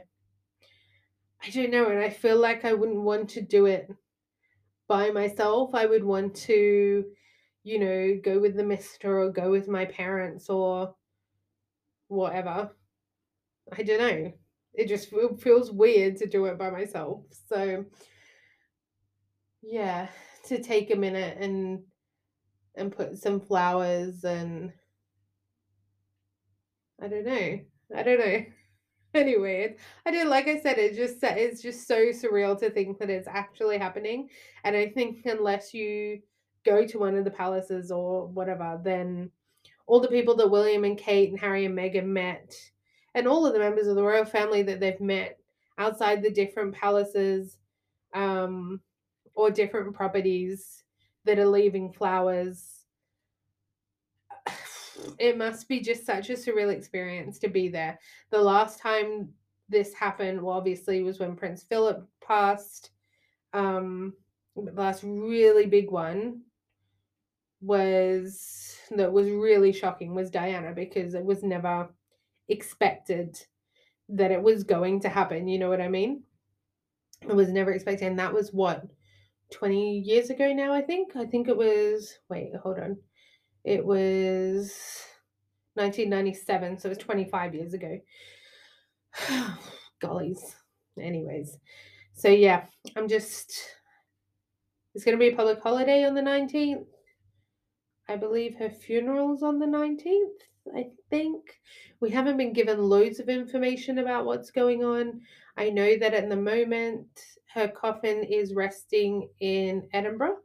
I 1.41 1.49
don't 1.51 1.71
know, 1.71 1.89
and 1.89 1.99
I 1.99 2.09
feel 2.09 2.37
like 2.37 2.65
I 2.65 2.73
wouldn't 2.73 3.01
want 3.01 3.29
to 3.31 3.41
do 3.41 3.65
it 3.65 3.89
by 4.87 5.11
myself. 5.11 5.73
I 5.73 5.85
would 5.85 6.03
want 6.03 6.35
to, 6.47 7.05
you 7.63 7.79
know, 7.79 8.19
go 8.23 8.39
with 8.39 8.55
the 8.55 8.63
mister 8.63 9.21
or 9.21 9.31
go 9.31 9.49
with 9.51 9.67
my 9.67 9.85
parents 9.85 10.49
or 10.49 10.95
whatever. 12.07 12.71
I 13.71 13.83
don't 13.83 13.99
know. 13.99 14.33
It 14.73 14.87
just 14.87 15.09
feels 15.41 15.71
weird 15.71 16.17
to 16.17 16.27
do 16.27 16.45
it 16.45 16.57
by 16.57 16.69
myself. 16.69 17.23
So, 17.47 17.85
yeah, 19.61 20.09
to 20.45 20.61
take 20.61 20.91
a 20.91 20.95
minute 20.95 21.37
and 21.39 21.83
and 22.75 22.95
put 22.95 23.17
some 23.17 23.39
flowers 23.39 24.23
and 24.23 24.71
I 27.01 27.07
don't 27.07 27.25
know. 27.25 27.59
I 27.95 28.03
don't 28.03 28.19
know. 28.19 28.45
Anyway, 29.15 29.75
I 30.05 30.11
do 30.11 30.25
like 30.25 30.47
I 30.47 30.59
said, 30.59 30.77
it 30.77 30.95
just 30.95 31.17
it's 31.23 31.63
just 31.63 31.87
so 31.87 32.09
surreal 32.09 32.57
to 32.59 32.69
think 32.69 32.99
that 32.99 33.09
it's 33.09 33.27
actually 33.27 33.79
happening. 33.79 34.29
And 34.63 34.75
I 34.75 34.89
think 34.89 35.25
unless 35.25 35.73
you 35.73 36.21
go 36.63 36.85
to 36.85 36.99
one 36.99 37.15
of 37.15 37.25
the 37.25 37.31
palaces 37.31 37.91
or 37.91 38.27
whatever, 38.27 38.79
then 38.83 39.31
all 39.87 39.99
the 39.99 40.07
people 40.07 40.35
that 40.35 40.51
William 40.51 40.83
and 40.83 40.97
Kate 40.97 41.29
and 41.29 41.39
Harry 41.39 41.65
and 41.65 41.75
Meghan 41.75 42.05
met, 42.05 42.55
and 43.15 43.27
all 43.27 43.47
of 43.47 43.53
the 43.53 43.59
members 43.59 43.87
of 43.87 43.95
the 43.95 44.03
royal 44.03 44.25
family 44.25 44.61
that 44.61 44.79
they've 44.79 45.01
met 45.01 45.39
outside 45.79 46.21
the 46.21 46.29
different 46.29 46.75
palaces 46.75 47.57
um, 48.13 48.79
or 49.33 49.49
different 49.49 49.95
properties 49.95 50.83
that 51.25 51.39
are 51.39 51.47
leaving 51.47 51.91
flowers 51.91 52.78
it 55.17 55.37
must 55.37 55.67
be 55.67 55.79
just 55.79 56.05
such 56.05 56.29
a 56.29 56.33
surreal 56.33 56.73
experience 56.73 57.39
to 57.39 57.47
be 57.47 57.69
there. 57.69 57.99
The 58.31 58.41
last 58.41 58.79
time 58.79 59.29
this 59.67 59.93
happened, 59.93 60.41
well, 60.41 60.57
obviously, 60.57 61.03
was 61.03 61.19
when 61.19 61.35
Prince 61.35 61.63
Philip 61.63 62.07
passed. 62.25 62.91
Um, 63.53 64.13
the 64.55 64.71
last 64.71 65.03
really 65.03 65.65
big 65.65 65.91
one 65.91 66.41
was 67.61 68.77
that 68.91 69.11
was 69.11 69.29
really 69.29 69.73
shocking 69.73 70.15
was 70.15 70.29
Diana 70.29 70.73
because 70.73 71.13
it 71.13 71.23
was 71.23 71.43
never 71.43 71.89
expected 72.47 73.37
that 74.09 74.31
it 74.31 74.41
was 74.41 74.63
going 74.63 75.01
to 75.01 75.09
happen. 75.09 75.47
You 75.47 75.59
know 75.59 75.69
what 75.69 75.81
I 75.81 75.87
mean? 75.87 76.23
It 77.21 77.35
was 77.35 77.49
never 77.49 77.71
expected. 77.71 78.07
And 78.07 78.19
that 78.19 78.33
was 78.33 78.51
what, 78.51 78.85
20 79.51 79.99
years 79.99 80.29
ago 80.29 80.53
now, 80.53 80.73
I 80.73 80.81
think? 80.81 81.15
I 81.15 81.25
think 81.25 81.47
it 81.47 81.57
was, 81.57 82.17
wait, 82.29 82.55
hold 82.55 82.79
on. 82.79 82.97
It 83.63 83.85
was 83.85 84.73
1997, 85.75 86.79
so 86.79 86.87
it 86.87 86.89
was 86.89 86.97
25 86.97 87.55
years 87.55 87.73
ago. 87.73 87.99
Gollies. 90.03 90.39
Anyways, 90.99 91.57
so 92.13 92.29
yeah, 92.29 92.65
I'm 92.95 93.07
just. 93.07 93.53
It's 94.95 95.05
going 95.05 95.17
to 95.17 95.19
be 95.19 95.31
a 95.31 95.35
public 95.35 95.61
holiday 95.61 96.03
on 96.03 96.15
the 96.15 96.21
19th. 96.21 96.85
I 98.09 98.15
believe 98.15 98.55
her 98.57 98.71
funeral's 98.71 99.43
on 99.43 99.59
the 99.59 99.67
19th, 99.67 100.75
I 100.75 100.87
think. 101.11 101.43
We 102.01 102.09
haven't 102.09 102.37
been 102.37 102.53
given 102.53 102.81
loads 102.81 103.19
of 103.19 103.29
information 103.29 103.99
about 103.99 104.25
what's 104.25 104.49
going 104.49 104.83
on. 104.83 105.21
I 105.57 105.69
know 105.69 105.95
that 105.97 106.15
at 106.15 106.27
the 106.27 106.35
moment 106.35 107.07
her 107.53 107.67
coffin 107.67 108.23
is 108.23 108.55
resting 108.55 109.29
in 109.39 109.87
Edinburgh. 109.93 110.37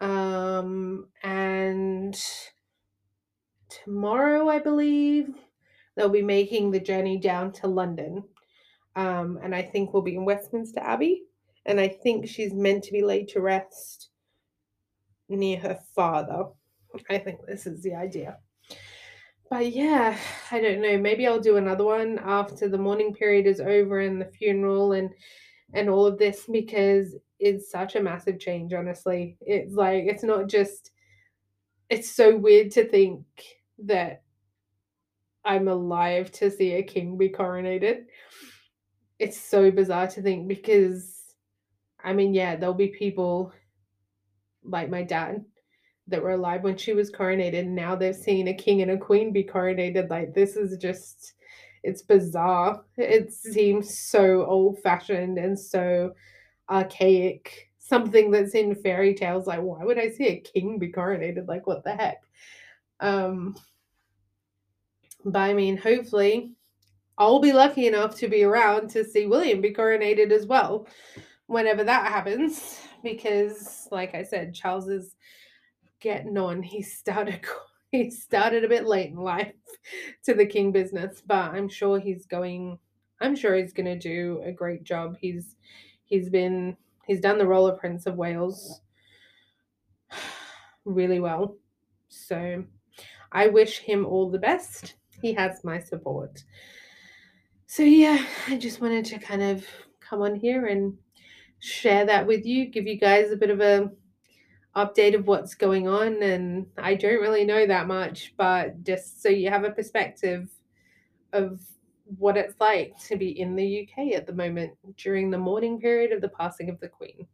Um, 0.00 1.08
and 1.22 2.18
tomorrow, 3.68 4.48
I 4.48 4.58
believe, 4.58 5.34
they'll 5.96 6.08
be 6.08 6.22
making 6.22 6.70
the 6.70 6.80
journey 6.80 7.18
down 7.18 7.52
to 7.52 7.66
London. 7.66 8.24
Um, 8.96 9.38
and 9.42 9.54
I 9.54 9.62
think 9.62 9.92
we'll 9.92 10.02
be 10.02 10.16
in 10.16 10.24
Westminster 10.24 10.80
Abbey. 10.80 11.22
And 11.66 11.78
I 11.80 11.88
think 11.88 12.28
she's 12.28 12.54
meant 12.54 12.84
to 12.84 12.92
be 12.92 13.02
laid 13.02 13.28
to 13.28 13.40
rest 13.40 14.10
near 15.28 15.58
her 15.58 15.78
father. 15.94 16.44
I 17.10 17.18
think 17.18 17.40
this 17.46 17.66
is 17.66 17.82
the 17.82 17.94
idea. 17.94 18.38
But 19.50 19.72
yeah, 19.72 20.18
I 20.50 20.60
don't 20.60 20.82
know. 20.82 20.98
Maybe 20.98 21.26
I'll 21.26 21.40
do 21.40 21.56
another 21.56 21.84
one 21.84 22.18
after 22.22 22.68
the 22.68 22.78
mourning 22.78 23.14
period 23.14 23.46
is 23.46 23.60
over 23.60 24.00
and 24.00 24.20
the 24.20 24.26
funeral 24.26 24.92
and 24.92 25.10
and 25.74 25.90
all 25.90 26.06
of 26.06 26.18
this 26.18 26.44
because 26.50 27.14
it's 27.38 27.70
such 27.70 27.96
a 27.96 28.02
massive 28.02 28.38
change, 28.38 28.72
honestly. 28.72 29.36
It's 29.40 29.74
like 29.74 30.04
it's 30.06 30.24
not 30.24 30.48
just 30.48 30.90
it's 31.90 32.10
so 32.10 32.36
weird 32.36 32.70
to 32.72 32.84
think 32.84 33.24
that 33.84 34.22
I'm 35.44 35.68
alive 35.68 36.30
to 36.32 36.50
see 36.50 36.74
a 36.74 36.82
king 36.82 37.16
be 37.16 37.30
coronated. 37.30 38.04
It's 39.18 39.40
so 39.40 39.70
bizarre 39.70 40.08
to 40.08 40.22
think 40.22 40.46
because, 40.46 41.34
I 42.02 42.12
mean, 42.12 42.34
yeah, 42.34 42.56
there'll 42.56 42.74
be 42.74 42.88
people 42.88 43.52
like 44.62 44.90
my 44.90 45.02
dad 45.02 45.44
that 46.08 46.22
were 46.22 46.32
alive 46.32 46.62
when 46.62 46.76
she 46.76 46.92
was 46.92 47.10
coronated. 47.10 47.60
And 47.60 47.74
now 47.74 47.96
they've 47.96 48.14
seen 48.14 48.48
a 48.48 48.54
king 48.54 48.82
and 48.82 48.90
a 48.90 48.98
queen 48.98 49.32
be 49.32 49.44
coronated. 49.44 50.10
Like, 50.10 50.34
this 50.34 50.56
is 50.56 50.76
just, 50.76 51.34
it's 51.82 52.02
bizarre. 52.02 52.84
It 52.96 53.32
seems 53.32 53.98
so 53.98 54.44
old 54.44 54.80
fashioned 54.80 55.38
and 55.38 55.58
so 55.58 56.12
archaic. 56.70 57.70
Something 57.78 58.30
that's 58.30 58.54
in 58.54 58.74
fairy 58.74 59.14
tales. 59.14 59.46
Like, 59.46 59.60
why 59.60 59.82
would 59.82 59.98
I 59.98 60.10
see 60.10 60.26
a 60.28 60.40
king 60.40 60.78
be 60.78 60.92
coronated? 60.92 61.48
Like, 61.48 61.66
what 61.66 61.84
the 61.84 61.96
heck? 61.96 62.22
Um, 63.00 63.56
but 65.24 65.38
I 65.38 65.54
mean, 65.54 65.76
hopefully, 65.76 66.52
I'll 67.16 67.40
be 67.40 67.52
lucky 67.52 67.86
enough 67.86 68.14
to 68.16 68.28
be 68.28 68.44
around 68.44 68.90
to 68.90 69.04
see 69.04 69.26
William 69.26 69.60
be 69.60 69.72
coronated 69.72 70.30
as 70.30 70.46
well 70.46 70.86
whenever 71.46 71.82
that 71.84 72.06
happens. 72.06 72.78
Because, 73.02 73.88
like 73.90 74.14
I 74.14 74.22
said, 74.22 74.54
Charles 74.54 74.88
is 74.88 75.14
getting 76.00 76.36
on. 76.36 76.62
He 76.62 76.82
started 76.82 77.40
he 77.92 78.10
started 78.10 78.64
a 78.64 78.68
bit 78.68 78.86
late 78.86 79.10
in 79.10 79.16
life 79.16 79.52
to 80.24 80.34
the 80.34 80.46
king 80.46 80.72
business, 80.72 81.22
but 81.26 81.52
I'm 81.52 81.68
sure 81.68 81.98
he's 81.98 82.26
going. 82.26 82.78
I'm 83.20 83.34
sure 83.34 83.56
he's 83.56 83.72
going 83.72 83.86
to 83.86 83.98
do 83.98 84.40
a 84.44 84.52
great 84.52 84.84
job. 84.84 85.16
He's 85.20 85.56
he's 86.08 86.28
been 86.28 86.76
he's 87.06 87.20
done 87.20 87.38
the 87.38 87.46
role 87.46 87.66
of 87.66 87.78
Prince 87.78 88.06
of 88.06 88.16
Wales 88.16 88.80
really 90.84 91.20
well. 91.20 91.56
So 92.08 92.64
I 93.30 93.48
wish 93.48 93.78
him 93.78 94.06
all 94.06 94.30
the 94.30 94.38
best. 94.38 94.96
He 95.22 95.32
has 95.34 95.62
my 95.64 95.78
support. 95.78 96.42
So, 97.66 97.82
yeah, 97.82 98.24
I 98.46 98.56
just 98.56 98.80
wanted 98.80 99.04
to 99.06 99.18
kind 99.18 99.42
of 99.42 99.66
come 100.00 100.22
on 100.22 100.34
here 100.34 100.66
and 100.66 100.96
share 101.58 102.06
that 102.06 102.26
with 102.26 102.46
you, 102.46 102.66
give 102.66 102.86
you 102.86 102.98
guys 102.98 103.30
a 103.30 103.36
bit 103.36 103.50
of 103.50 103.60
a 103.60 103.90
update 104.76 105.14
of 105.14 105.26
what's 105.26 105.54
going 105.54 105.88
on 105.88 106.22
and 106.22 106.66
I 106.76 106.94
don't 106.94 107.20
really 107.20 107.44
know 107.44 107.66
that 107.66 107.88
much 107.88 108.34
but 108.36 108.84
just 108.84 109.20
so 109.20 109.28
you 109.28 109.50
have 109.50 109.64
a 109.64 109.72
perspective 109.72 110.48
of 111.32 111.60
what 112.16 112.36
it's 112.36 112.54
like 112.60 112.98
to 113.06 113.16
be 113.16 113.38
in 113.38 113.54
the 113.54 113.82
UK 113.82 114.14
at 114.14 114.26
the 114.26 114.32
moment 114.32 114.72
during 114.96 115.30
the 115.30 115.38
mourning 115.38 115.80
period 115.80 116.12
of 116.12 116.20
the 116.20 116.28
passing 116.28 116.70
of 116.70 116.80
the 116.80 116.88
queen. 116.88 117.26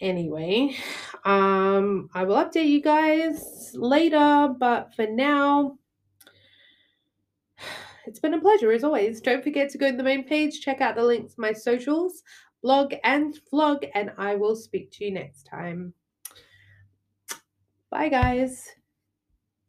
Anyway 0.00 0.76
um 1.24 2.10
i 2.12 2.22
will 2.22 2.36
update 2.36 2.68
you 2.68 2.82
guys 2.82 3.70
later 3.74 4.54
but 4.58 4.94
for 4.94 5.06
now 5.06 5.78
it's 8.06 8.20
been 8.20 8.34
a 8.34 8.40
pleasure 8.40 8.72
as 8.72 8.84
always. 8.84 9.20
Don't 9.22 9.42
forget 9.42 9.70
to 9.70 9.78
go 9.78 9.90
to 9.90 9.96
the 9.96 10.02
main 10.02 10.24
page 10.24 10.60
check 10.60 10.80
out 10.80 10.96
the 10.96 11.02
links 11.02 11.34
to 11.34 11.40
my 11.40 11.52
socials 11.52 12.22
blog 12.62 12.94
and 13.04 13.38
vlog 13.52 13.88
and 13.94 14.10
i 14.18 14.34
will 14.34 14.56
speak 14.56 14.90
to 14.90 15.04
you 15.04 15.12
next 15.12 15.44
time. 15.44 15.94
Bye 17.90 18.10
guys 18.10 18.76